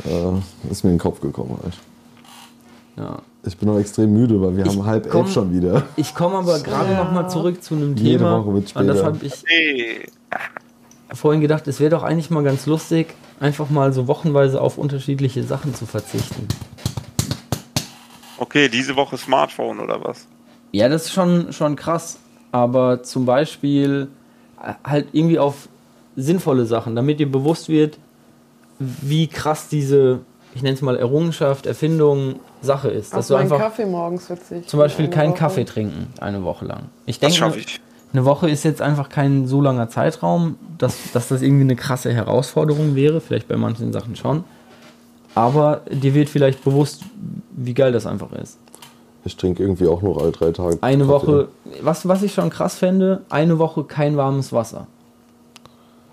[0.06, 1.74] Äh, ist mir in den Kopf gekommen halt.
[2.96, 3.20] Ja.
[3.46, 5.84] Ich bin noch extrem müde, weil wir Ich haben halb komm- elf schon wieder.
[5.98, 7.04] Ich komme aber gerade Ja.
[7.04, 8.40] noch mal zurück zu einem Jede Thema.
[8.40, 9.06] Woche wird und das später.
[9.06, 10.08] habe ich
[11.14, 13.08] vorhin gedacht, es wäre doch eigentlich mal ganz lustig,
[13.42, 16.48] einfach mal so wochenweise auf unterschiedliche Sachen zu verzichten.
[18.38, 20.26] Okay, diese Woche Smartphone oder was?
[20.76, 22.18] Ja, das ist schon, schon krass.
[22.52, 24.08] Aber zum Beispiel
[24.62, 25.68] äh, halt irgendwie auf
[26.16, 27.98] sinnvolle Sachen, damit dir bewusst wird,
[28.80, 30.20] wie krass diese,
[30.54, 33.14] ich nenne es mal Errungenschaft, Erfindung, Sache ist.
[33.14, 34.68] Dass Auf du einfach Kaffee morgens witzig.
[34.68, 35.40] zum Beispiel Eine keinen Woche.
[35.40, 36.84] Kaffee trinken, eine Woche lang.
[37.06, 37.80] Ich Das denke, schaffe ich.
[38.12, 42.12] eine Woche ist jetzt einfach kein so langer Zeitraum, dass, dass das irgendwie eine krasse
[42.14, 43.22] Herausforderung wäre.
[43.22, 44.44] Vielleicht bei manchen Sachen schon.
[45.36, 47.04] Aber dir wird vielleicht bewusst,
[47.52, 48.58] wie geil das einfach ist.
[49.26, 50.78] Ich trinke irgendwie auch nur alle drei Tage.
[50.82, 51.28] Eine Kaffee.
[51.28, 51.48] Woche,
[51.82, 54.88] was, was ich schon krass fände, eine Woche kein warmes Wasser.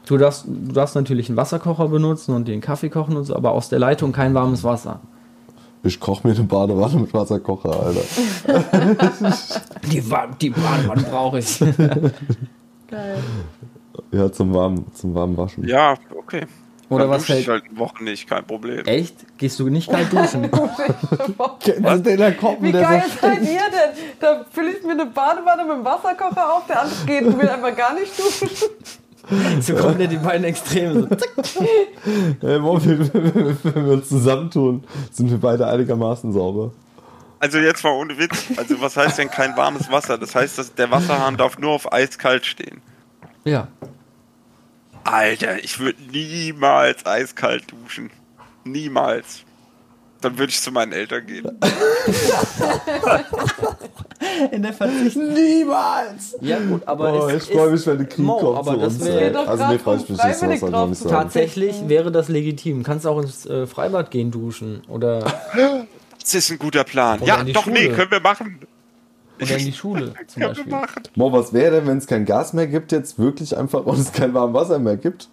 [0.07, 3.53] Du darfst, du darfst natürlich einen Wasserkocher benutzen und den Kaffee kochen und so, aber
[3.53, 5.01] aus der Leitung kein warmes Wasser.
[5.85, 8.03] Ich koche mir eine Badewanne mit Wasserkocher, Alter.
[9.91, 10.03] Die,
[10.41, 11.59] die Badewanne brauche ich.
[11.59, 13.19] Geil.
[14.13, 15.67] Ja, zum warmen, zum warmen Waschen.
[15.67, 16.47] Ja, okay.
[16.93, 18.85] Oder Dann was dusche ich halt eine Woche nicht, kein Problem.
[18.87, 19.15] Echt?
[19.39, 20.51] Gehst du nicht kalt duschen?
[21.61, 24.05] Kennst du den da Koppen, Wie der geil so seid ihr denn?
[24.21, 27.49] Da fülle ich mir eine Badewanne mit dem Wasserkocher auf, der andere geht und will
[27.49, 28.49] einfach gar nicht duschen.
[29.63, 31.03] so kommen dir die beiden Extreme.
[31.03, 31.07] So.
[31.17, 31.31] zack.
[32.43, 36.73] Ey, Mo, wir- wenn wir uns zusammentun, sind wir beide einigermaßen sauber.
[37.39, 38.47] Also jetzt mal ohne Witz.
[38.57, 40.17] Also was heißt denn kein warmes Wasser?
[40.19, 42.81] Das heißt, dass der Wasserhahn darf nur auf eiskalt stehen.
[43.45, 43.67] Ja.
[45.05, 48.11] Alter, ich würde niemals eiskalt duschen.
[48.65, 49.43] Niemals.
[50.21, 51.45] Dann würde ich zu meinen Eltern gehen.
[54.53, 55.17] In der Verzicht.
[55.17, 56.37] Niemals!
[56.41, 58.73] Ja, gut, aber Oh, es ich freue ist- mich, wenn der Krieg Mo, kommt aber
[58.75, 59.05] zu das uns.
[59.05, 61.15] wär- doch Also mir freue ich vom mich nicht, Freiwillig sowas drauf nicht sagen.
[61.15, 62.83] Tatsächlich wäre das legitim.
[62.85, 65.21] Kannst auch ins äh, Freibad gehen duschen oder,
[66.21, 67.19] Das ist ein guter Plan.
[67.21, 67.97] Oder ja, doch, nee, Schule.
[67.97, 68.61] können wir machen.
[69.43, 70.75] Oder in die Schule zum Beispiel.
[71.15, 74.13] Mo, was wäre denn, wenn es kein Gas mehr gibt, jetzt wirklich einfach und es
[74.13, 75.29] kein warmes Wasser mehr gibt?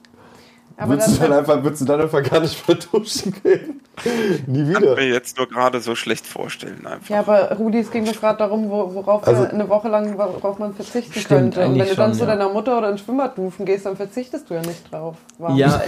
[0.79, 3.81] Aber würdest, du dann, einfach, würdest du dann einfach gar nicht mehr duschen gehen?
[4.47, 4.95] Nie Kann wieder.
[4.95, 7.09] mir jetzt nur gerade so schlecht vorstellen einfach.
[7.09, 10.57] ja, aber Rudi, es ging doch gerade darum, wo, worauf Also- eine Woche lang, worauf
[10.57, 11.65] man verzichten Stimmt, könnte.
[11.65, 12.25] Und wenn du dann schon, zu ja.
[12.27, 15.17] deiner Mutter oder ins Schwimmbad duschen gehst, dann verzichtest du ja nicht drauf.
[15.37, 15.57] Warm.
[15.57, 15.81] Ja,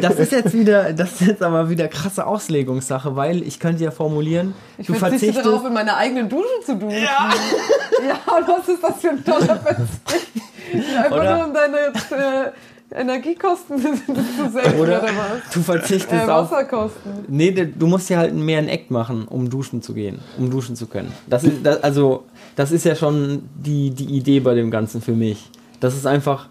[0.00, 3.92] das ist jetzt wieder, das ist jetzt aber wieder krasse Auslegungssache, weil ich könnte ja
[3.92, 5.46] formulieren, Ich du verzichte verzichtest.
[5.46, 7.00] darauf, in meiner eigenen Dusche zu duschen.
[7.02, 7.30] Ja,
[8.08, 10.32] ja und was ist das für ein toller Verzicht?
[10.96, 12.52] Einfach Oder- nur um deine äh,
[12.94, 13.86] Energiekosten zu
[14.52, 15.52] senken Oder oder, was?
[15.54, 16.50] du verzichtest Äh, auf.
[16.50, 17.12] Wasserkosten.
[17.28, 20.76] Nee, du- musst ja halt mehr ein Act machen, um duschen zu gehen, um duschen
[20.76, 21.12] zu können.
[21.26, 22.24] Das ist, das, also,
[22.56, 25.50] das ist ja schon die, die Idee bei dem Ganzen für mich.
[25.80, 26.48] Dass es einfach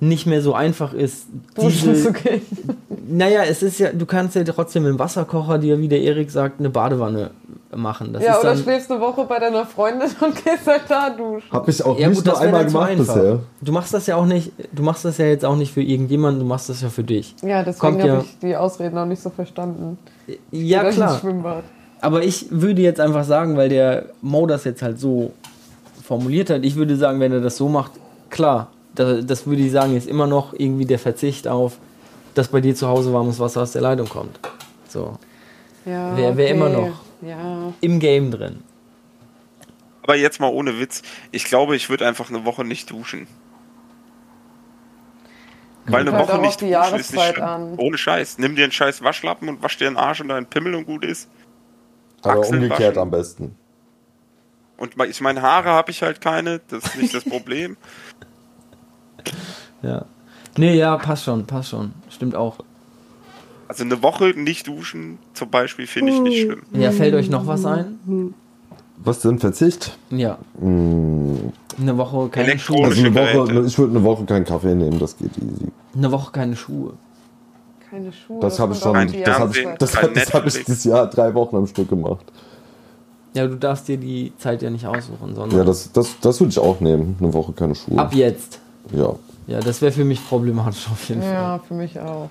[0.00, 2.42] nicht mehr so einfach ist, Duschen diese, zu gehen.
[3.08, 6.60] Naja, es ist ja, du kannst ja trotzdem im Wasserkocher dir, wie der Erik sagt,
[6.60, 7.30] eine Badewanne
[7.74, 8.12] machen.
[8.12, 11.10] Das Ja, ist oder dann, schläfst eine Woche bei deiner Freundin und gehst halt da
[11.10, 11.50] duschen.
[11.50, 13.40] Hab ich auch ja, nicht gut, nur einmal gemacht bisher.
[13.60, 16.40] Du machst das ja auch nicht, du machst das ja jetzt auch nicht für irgendjemanden,
[16.40, 17.34] du machst das ja für dich.
[17.42, 19.98] Ja, deswegen ja- habe ich die Ausreden noch nicht so verstanden.
[20.50, 21.18] Ja, Oder klar.
[21.18, 21.64] Schwimmbad.
[22.00, 25.32] Aber ich würde jetzt einfach sagen, weil der Mo das jetzt halt so
[26.02, 27.92] formuliert hat, ich würde sagen, wenn er das so macht,
[28.30, 28.68] klar,
[28.98, 31.78] das, das würde ich sagen, ist immer noch irgendwie der Verzicht auf,
[32.34, 34.38] dass bei dir zu Hause warmes Wasser aus der Leitung kommt.
[34.88, 35.18] So,
[35.84, 37.00] Ja, Wär- wär immer noch.
[37.22, 37.72] Ja.
[37.80, 38.62] im Game drin.
[40.02, 41.02] Aber jetzt mal ohne Witz.
[41.32, 43.26] Ich glaube, ich würde einfach eine Woche nicht duschen.
[45.86, 47.74] Weil eine Kommt Woche nicht die duschen ist nicht an.
[47.78, 48.38] Ohne Scheiß.
[48.38, 51.04] Nimm dir einen scheiß Waschlappen und wasch dir den Arsch und deinen Pimmel und gut
[51.04, 51.28] ist.
[52.22, 53.02] Aber Achseln umgekehrt waschen.
[53.02, 53.56] am besten.
[54.76, 56.60] Und ich meine, Haare habe ich halt keine.
[56.68, 57.76] Das ist nicht das Problem.
[59.82, 60.04] Ja.
[60.56, 61.92] Nee, ja, passt schon, passt schon.
[62.10, 62.56] Stimmt auch.
[63.68, 66.62] Also eine Woche nicht duschen zum Beispiel finde ich nicht schlimm.
[66.72, 68.34] Ja, fällt euch noch was ein?
[68.96, 69.96] Was denn Verzicht?
[70.10, 72.86] Ja, Hm, eine Woche keine Schuhe.
[72.86, 73.14] Also eine.
[73.14, 75.68] Woche, ich würde eine Woche keinen Kaffee nehmen, das geht easy.
[75.94, 76.94] Eine Woche keine Schuhe.
[77.90, 78.40] Keine Schuhe.
[78.40, 81.56] Das habe ich schon, das habe ich, das, das hab ich dieses Jahr drei Wochen
[81.56, 82.24] am Stück gemacht.
[83.34, 86.50] Ja, du darfst dir die Zeit ja nicht aussuchen, sondern Ja, das, das, das würde
[86.50, 87.98] ich auch nehmen, eine Woche keine Schuhe.
[87.98, 88.60] ab jetzt.
[88.92, 89.14] Ja.
[89.46, 91.32] Ja, das wäre für mich problematisch auf jeden Fall.
[91.32, 92.28] Ja, für mich auch.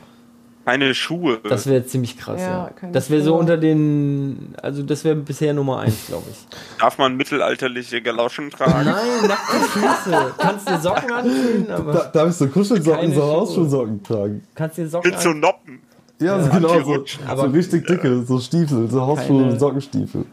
[0.65, 1.39] Keine Schuhe.
[1.47, 2.89] Das wäre ziemlich krass, Ja, ja.
[2.91, 6.37] Das wäre so unter den, also das wäre bisher Nummer eins, glaube ich.
[6.77, 8.83] Darf man mittelalterliche Galoschen tragen?
[8.85, 8.95] Nein,
[9.29, 10.33] nackte Füße.
[10.37, 13.31] Kannst dir Socken anziehen, aber Da, darf ich so Kuschelsocken, Keine so Schuhe.
[13.31, 14.43] Hausschuhsocken tragen?
[14.55, 15.29] kannst dir Socken Mit so.
[15.31, 15.79] Noppen.
[16.19, 17.17] Ja, so genau, so, Antirutsch.
[17.25, 20.25] so Aber- richtig dicke, so Stiefel, so Hausschuhe, Keine- Sockenstiefel.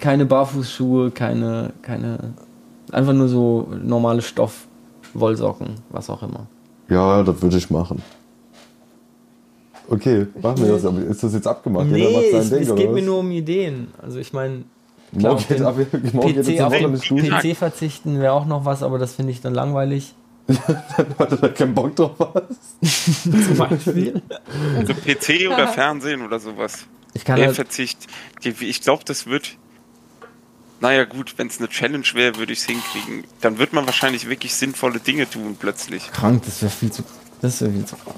[0.00, 2.34] Keine Barfußschuhe, keine, keine,
[2.90, 4.66] einfach nur so normale Stoff,
[5.14, 6.46] Wollsocken, was auch immer.
[6.88, 8.02] Ja, das würde ich machen.
[9.88, 10.84] Okay, machen wir das.
[10.84, 11.86] Aber ist das jetzt abgemacht?
[11.86, 12.94] Nee, sein es, Ding, geht was?
[12.94, 13.88] mir nur um Ideen.
[14.00, 14.64] Also ich meine,
[15.12, 15.76] Morgen geht, ab,
[16.12, 20.14] morgen PC, auf den verzichten wäre auch noch was, aber das finde ich dann langweilig.
[20.46, 23.22] Weil du da keinen Bock drauf hast.
[23.22, 24.20] Zum Beispiel.
[24.84, 26.86] So PC oder Fernsehen oder sowas.
[27.14, 28.06] Ich kann Der halt, Verzicht.
[28.42, 29.56] Ich glaube, das wird.
[30.84, 33.24] Naja, gut, wenn es eine Challenge wäre, würde ich es hinkriegen.
[33.40, 36.10] Dann wird man wahrscheinlich wirklich sinnvolle Dinge tun, plötzlich.
[36.12, 37.02] krank, das wäre viel zu,
[37.40, 38.14] das wäre viel zu krass.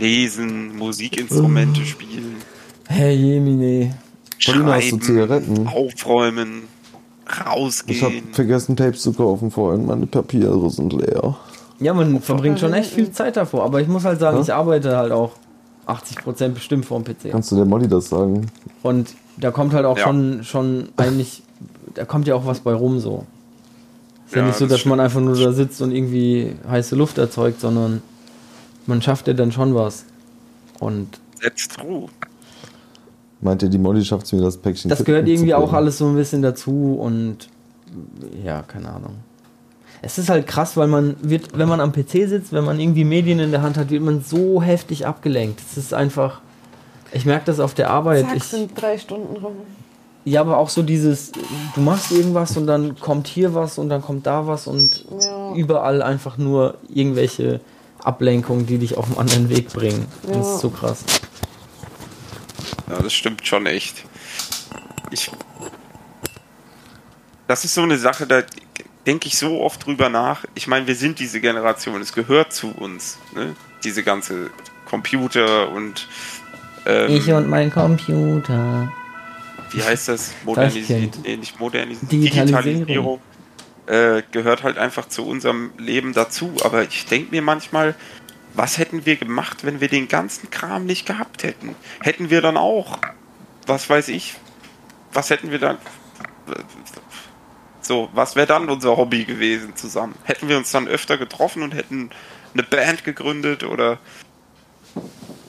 [0.00, 2.34] Lesen, Musikinstrumente spielen,
[2.88, 3.94] Hey, Jemine.
[4.44, 5.68] Paulina, hast du schreiben, Zigaretten?
[5.68, 6.62] aufräumen,
[7.30, 8.24] Ich habe rausgehen.
[8.32, 9.86] vergessen, Tapes zu kaufen vorhin.
[9.86, 11.36] Meine Papiere sind leer.
[11.78, 14.96] Ja, man verbringt schon echt viel Zeit davor, aber ich muss halt sagen, ich arbeite
[14.96, 15.32] halt auch
[15.86, 17.30] 80% bestimmt vor dem PC.
[17.30, 18.46] Kannst du der Molly das sagen?
[18.82, 20.04] Und da kommt halt auch Ja.
[20.04, 21.42] schon, schon eigentlich,
[21.94, 23.24] da kommt ja auch was bei rum so.
[24.26, 26.96] Ist ja, Ja, nicht so, das dass man einfach nur da sitzt und irgendwie heiße
[26.96, 28.02] Luft erzeugt, sondern
[28.86, 30.04] man schafft ja dann schon was.
[30.80, 32.08] Und Setzt Ruhe.
[33.40, 34.88] Meint ihr, die Molly schafft es mir das Päckchen?
[34.88, 37.48] das gehört irgendwie auch alles so ein bisschen dazu und
[38.42, 39.16] ja, keine Ahnung.
[40.00, 43.04] Es ist halt krass, weil man wird, wenn man am PC sitzt, wenn man irgendwie
[43.04, 45.60] Medien in der Hand hat, wird man so heftig abgelenkt.
[45.60, 46.40] Es ist einfach,
[47.12, 48.26] ich merke das auf der Arbeit.
[48.26, 49.56] Zack, Ich, sind drei Stunden rum.
[50.24, 51.32] Ja, aber auch so dieses,
[51.74, 55.52] du machst irgendwas und dann kommt hier was und dann kommt da was und Ja.
[55.54, 57.60] überall einfach nur irgendwelche
[58.02, 60.06] Ablenkungen, die dich auf einen anderen Weg bringen.
[60.22, 60.40] Das Ja.
[60.54, 61.04] ist so krass.
[62.88, 64.04] Ja, das stimmt schon echt.
[65.10, 65.30] Ich.
[67.46, 68.42] Das ist so eine Sache, da
[69.06, 70.44] denke ich so oft drüber nach.
[70.54, 73.54] Ich meine, wir sind diese Generation, es gehört zu uns, ne?
[73.84, 74.50] Diese ganze
[74.88, 76.08] Computer und
[76.86, 78.90] ähm, Ich und mein Computer.
[79.74, 80.32] Wie heißt das?
[80.44, 82.64] Modernisiert, nee, nicht modernisiert, Digitalisierung.
[82.64, 83.20] Digitalisierung.
[83.86, 86.54] Äh, gehört halt einfach zu unserem Leben dazu.
[86.62, 87.94] Aber ich denke mir manchmal,
[88.54, 91.74] was hätten wir gemacht, wenn wir den ganzen Kram nicht gehabt hätten?
[92.00, 92.98] Hätten wir dann auch,
[93.66, 94.34] was weiß ich,
[95.12, 95.78] was hätten wir dann,
[97.80, 100.14] so, was wäre dann unser Hobby gewesen zusammen?
[100.24, 102.10] Hätten wir uns dann öfter getroffen und hätten
[102.54, 103.98] eine Band gegründet oder,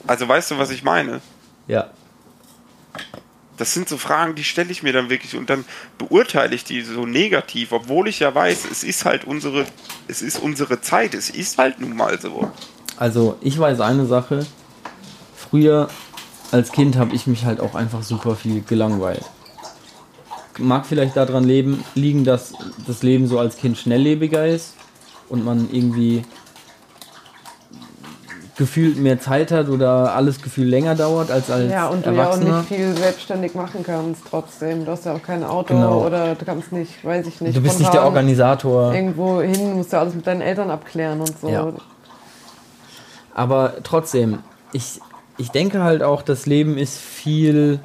[0.07, 1.21] also weißt du, was ich meine?
[1.67, 1.91] Ja.
[3.57, 5.63] Das sind so Fragen, die stelle ich mir dann wirklich und dann
[5.97, 9.65] beurteile ich die so negativ, obwohl ich ja weiß, es ist halt unsere,
[10.07, 12.51] es ist unsere Zeit, es ist halt nun mal so.
[12.97, 14.45] Also ich weiß eine Sache.
[15.35, 15.89] Früher
[16.51, 19.23] als Kind habe ich mich halt auch einfach super viel gelangweilt.
[20.57, 22.53] Mag vielleicht daran leben, liegen, dass
[22.87, 24.75] das Leben so als Kind schnelllebiger ist
[25.27, 26.23] und man irgendwie
[28.57, 32.29] gefühlt mehr Zeit hat oder alles gefühl länger dauert als als Ja, und du ja
[32.29, 34.85] auch nicht viel selbstständig machen kannst trotzdem.
[34.85, 36.05] Du hast ja auch kein Auto Genau.
[36.05, 37.57] oder du kannst nicht, weiß ich nicht.
[37.57, 38.93] du bist nicht der Organisator.
[38.93, 41.49] Irgendwo hin, musst du alles mit deinen Eltern abklären und so.
[41.49, 41.73] Ja.
[43.33, 44.39] Aber trotzdem,
[44.71, 45.01] ich,
[45.37, 47.79] ich denke halt auch, das Leben ist viel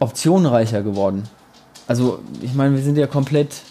[0.00, 1.24] optionenreicher geworden.
[1.86, 3.62] Also, ich meine, wir sind ja komplett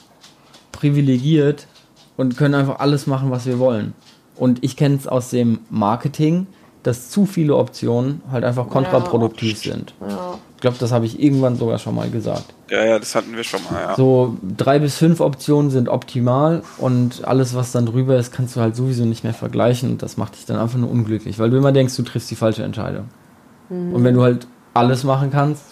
[0.72, 1.68] privilegiert
[2.16, 3.94] und können einfach alles machen, was wir wollen.
[4.36, 6.48] Und ich kenne es aus dem Marketing,
[6.84, 9.94] dass zu viele Optionen halt einfach kontraproduktiv sind.
[10.08, 10.38] Ja.
[10.56, 12.54] Ich glaube, das habe ich irgendwann sogar schon mal gesagt.
[12.70, 13.96] Ja, ja, das hatten wir schon mal, ja.
[13.96, 18.62] So drei bis fünf Optionen sind optimal und alles, was dann drüber ist, kannst du
[18.62, 21.58] halt sowieso nicht mehr vergleichen und das macht dich dann einfach nur unglücklich, weil du
[21.58, 23.10] immer denkst, du triffst die falsche Entscheidung.
[23.70, 25.64] Und wenn du halt alles machen kannst,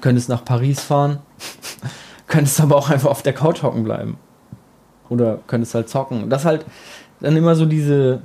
[0.00, 1.18] könntest nach Paris fahren,
[2.28, 4.16] könntest aber auch einfach auf der Couch hocken bleiben.
[5.08, 6.22] Oder könntest halt zocken.
[6.22, 6.64] Und das halt
[7.22, 8.20] dann immer so diese,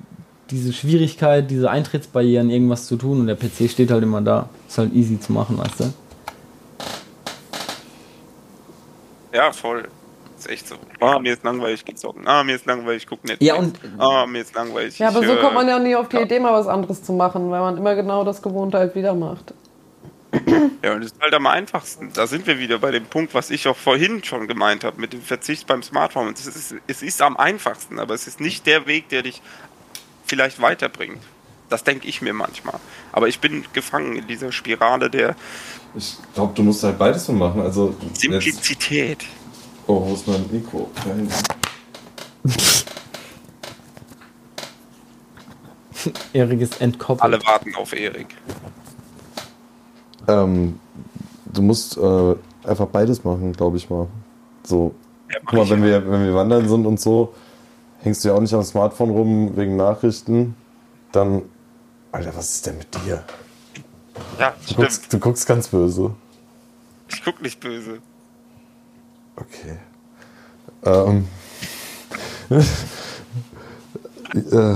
[0.49, 4.49] diese Schwierigkeit, diese Eintrittsbarrieren, irgendwas zu tun und der PC steht halt immer da.
[4.67, 5.93] Ist halt easy zu machen, weißt du?
[9.33, 9.87] Ja, voll.
[10.37, 10.75] ist echt so.
[10.99, 12.27] Ah, mir ist langweilig, geh zocken.
[12.27, 13.45] Ah, mir ist langweilig, guck Netflix.
[13.47, 14.97] Ja, und- Ah, mir ist langweilig.
[14.99, 16.23] Ja, aber ich, so äh, kommt man ja nie auf die ja.
[16.23, 19.53] Idee, mal was anderes zu machen, weil man immer genau das Gewohnte halt wieder macht.
[20.83, 22.11] Ja, und das ist halt am einfachsten.
[22.13, 25.13] Da sind wir wieder bei dem Punkt, was ich auch vorhin schon gemeint habe, mit
[25.13, 26.33] dem Verzicht beim Smartphone.
[26.33, 29.41] Es ist, es ist am einfachsten, aber es ist nicht der Weg, der dich
[30.25, 31.21] vielleicht weiterbringt.
[31.69, 32.79] Das denke ich mir manchmal.
[33.11, 35.35] Aber ich bin gefangen in dieser Spirale der
[35.95, 37.61] Ich glaube, du musst halt beides so machen.
[37.61, 39.25] Also jetzt, Simplizität.
[39.87, 40.89] oh, wo ist mein Mikro?
[46.33, 47.21] Erik ist entkoppelt.
[47.21, 48.35] Alle warten auf Erik.
[50.27, 50.79] Ähm,
[51.45, 54.07] du musst äh, einfach beides machen, glaube ich mal.
[54.63, 54.93] So,
[55.31, 55.85] Ja, guck mal, wenn ja.
[55.85, 57.33] wir, wenn wir wandern sind und so,
[58.01, 60.55] hängst du ja auch nicht am Smartphone rum wegen Nachrichten.
[61.11, 61.43] Dann,
[62.11, 63.23] Alter, was ist denn mit dir?
[64.39, 64.77] Ja, Du stimmt.
[64.77, 66.13] guckst, du guckst ganz böse.
[67.09, 67.99] Ich guck nicht böse.
[69.35, 69.77] Okay.
[70.83, 71.27] Ähm.
[74.33, 74.75] äh,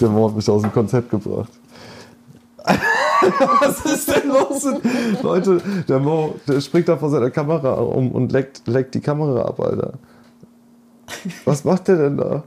[0.00, 1.50] der Mo hat mich aus dem Konzept gebracht.
[3.60, 4.66] Was ist denn los?
[5.22, 9.42] Leute, der Mo, der springt da vor seiner Kamera um und leckt, leckt die Kamera
[9.42, 9.94] ab, Alter.
[11.44, 12.44] Was macht der denn da?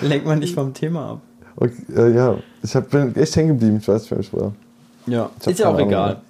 [0.00, 1.20] Lenkt man nicht vom Thema ab.
[1.56, 4.52] Okay, äh, ja, ich hab, bin echt hängen geblieben, ich weiß nicht, wer ich war.
[5.06, 5.88] Ja, ist ja auch Ahnung.
[5.88, 6.20] egal.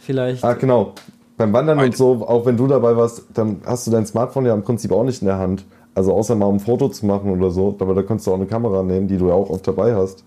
[0.00, 0.42] Vielleicht.
[0.42, 0.94] Ah, genau.
[1.36, 1.96] Beim Wandern und Beide.
[1.96, 5.04] so, auch wenn du dabei warst, dann hast du dein Smartphone ja im Prinzip auch
[5.04, 5.64] nicht in der Hand.
[5.94, 7.76] Also außer mal um ein Foto zu machen oder so.
[7.78, 10.24] Aber da kannst du auch eine Kamera nehmen, die du ja auch oft dabei hast.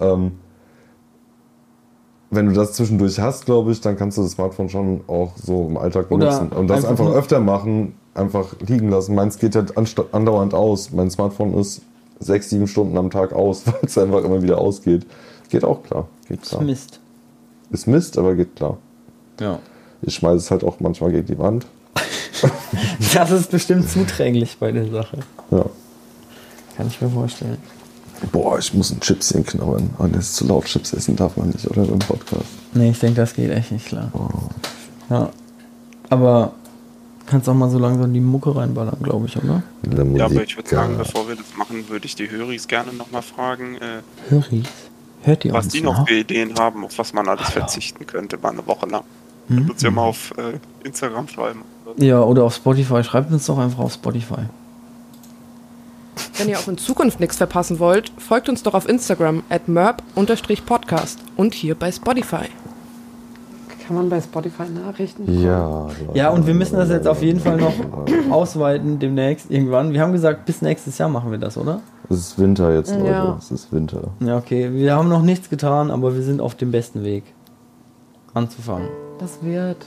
[0.00, 0.32] Ähm,
[2.30, 5.66] wenn du das zwischendurch hast, glaube ich, dann kannst du das Smartphone schon auch so
[5.66, 6.56] im Alltag Oder benutzen.
[6.56, 9.14] Und das einfach einfach, öfter machen, einfach liegen lassen.
[9.14, 10.92] Meins geht ja ansta- andauernd aus.
[10.92, 11.80] Mein Smartphone ist
[12.20, 15.06] sechs, sieben Stunden am Tag aus, weil es einfach immer wieder ausgeht.
[15.48, 16.08] Geht auch klar.
[16.28, 16.62] Geht ist klar.
[16.62, 17.00] Mist.
[17.70, 18.76] Ist Mist, aber geht klar.
[19.40, 19.58] Ja.
[20.02, 21.66] Ich schmeiße es halt auch manchmal gegen die Wand.
[23.14, 25.18] Das ist bestimmt zuträglich bei der Sache.
[25.50, 25.64] Ja.
[26.76, 27.58] Kann ich mir vorstellen.
[28.32, 29.90] Boah, ich muss ein Chipschen knabbern.
[29.98, 30.64] Oh, das ist zu laut.
[30.64, 31.82] Chips essen darf man nicht, oder?
[31.82, 32.46] Im Podcast.
[32.74, 34.10] Nee, ich denke, das geht echt nicht klar.
[35.08, 35.30] Ja.
[36.10, 36.52] Aber
[37.26, 39.62] kannst auch mal so langsam die Mucke reinballern, glaube ich, oder?
[40.16, 43.22] Ja, aber ich würde sagen, bevor wir das machen, würde ich die Höris gerne nochmal
[43.22, 44.66] fragen, äh, Höris.
[45.22, 48.38] Hört ihr was uns die noch für Ideen haben, auf was man alles verzichten könnte,
[48.38, 49.04] mal eine Woche lang.
[49.48, 49.70] Mhm.
[49.70, 51.62] Uns ja mal auf äh, Instagram schreiben.
[51.96, 53.02] Ja, oder auf Spotify.
[53.02, 54.42] Schreibt uns doch einfach auf Spotify.
[56.36, 61.18] Wenn ihr auch in Zukunft nichts verpassen wollt, folgt uns doch auf Instagram at merp-podcast
[61.36, 62.46] und hier bei Spotify.
[63.86, 65.42] Kann man bei Spotify Nachrichten?
[65.42, 65.88] Ja.
[66.12, 67.72] Ja, und wir müssen das jetzt auf jeden Fall noch
[68.30, 69.94] ausweiten demnächst irgendwann.
[69.94, 71.80] Wir haben gesagt, bis nächstes Jahr machen wir das, oder?
[72.10, 73.06] Es ist Winter jetzt, Leute.
[73.06, 73.36] Ja.
[73.38, 74.10] Es ist Winter.
[74.20, 74.72] Ja, okay.
[74.72, 77.24] Wir haben noch nichts getan, aber wir sind auf dem besten Weg
[78.34, 78.88] anzufangen.
[79.18, 79.86] Das wird.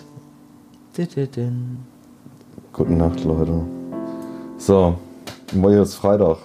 [0.94, 1.78] Tididin.
[2.74, 3.52] Gute Nacht, Leute.
[4.58, 4.96] So,
[5.54, 6.38] morgen ist Freitag.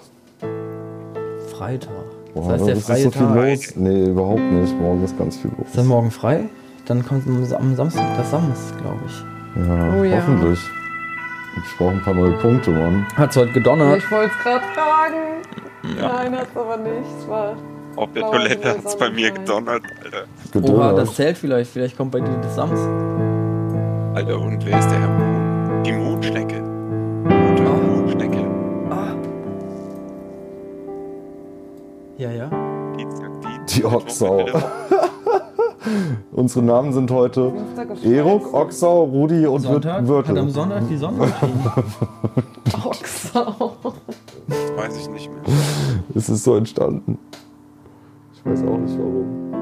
[1.52, 1.90] Freitag.
[2.34, 3.36] Boah, Das heißt, der ist freie so viel Tag.
[3.36, 3.76] los?
[3.76, 4.78] Nee, überhaupt nicht.
[4.80, 5.66] Morgen ist ganz viel los.
[5.68, 6.44] Ist dann morgen frei?
[6.86, 9.66] Dann kommt am Sa- am Samstag das Sams, glaube ich.
[9.66, 10.16] Ja, Oh ja.
[10.18, 10.58] hoffentlich.
[11.64, 13.06] Ich brauche ein paar neue Punkte, Mann.
[13.16, 13.98] Hat's heute gedonnert?
[13.98, 15.16] Ich wollte es gerade fragen.
[15.98, 17.28] Nein, hat es aber nicht.
[17.28, 17.54] War
[17.96, 20.24] Auf der Toilette hat es bei mir gedonnert, Alter.
[20.52, 20.74] Geduld.
[20.76, 21.70] Oha, das zählt vielleicht.
[21.70, 22.78] Vielleicht kommt bei dir das Sams.
[24.14, 25.35] Alter, und wer ist der Herr?
[25.86, 26.60] Die Mondschnecke.
[27.22, 27.76] Gute Ah.
[27.86, 28.44] Mondschnecke.
[32.18, 32.50] Ja, ja.
[32.96, 34.46] Dienstag, die, Die Ochsau.
[36.32, 37.52] Unsere Namen sind heute
[38.02, 40.08] Erok, Oxau, Rudi und Sonntag?
[40.08, 40.30] Wirte.
[40.30, 41.72] Hat am Sonntag die Sonne geschienen.
[42.84, 43.76] Ochsau.
[44.74, 45.42] Weiß ich nicht mehr.
[46.16, 47.16] Es ist so entstanden.
[48.34, 49.52] Ich weiß auch nicht warum.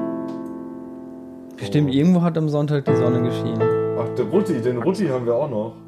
[1.57, 3.61] Stimmt, irgendwo hat am Sonntag die Sonne geschienen.
[3.99, 5.84] Ach, der Rutti, den Rutti haben wir auch noch.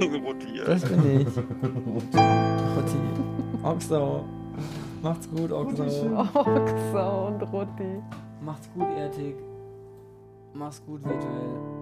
[0.00, 0.64] Ja.
[0.64, 1.26] Das bin ich.
[2.76, 2.98] Rotti.
[3.62, 4.24] Oxau.
[5.02, 5.84] Macht's gut, Oxau.
[6.34, 8.02] Ochsau und Rutti.
[8.40, 9.36] Macht's gut, Ertig.
[10.54, 11.79] Mach's gut, virtuell.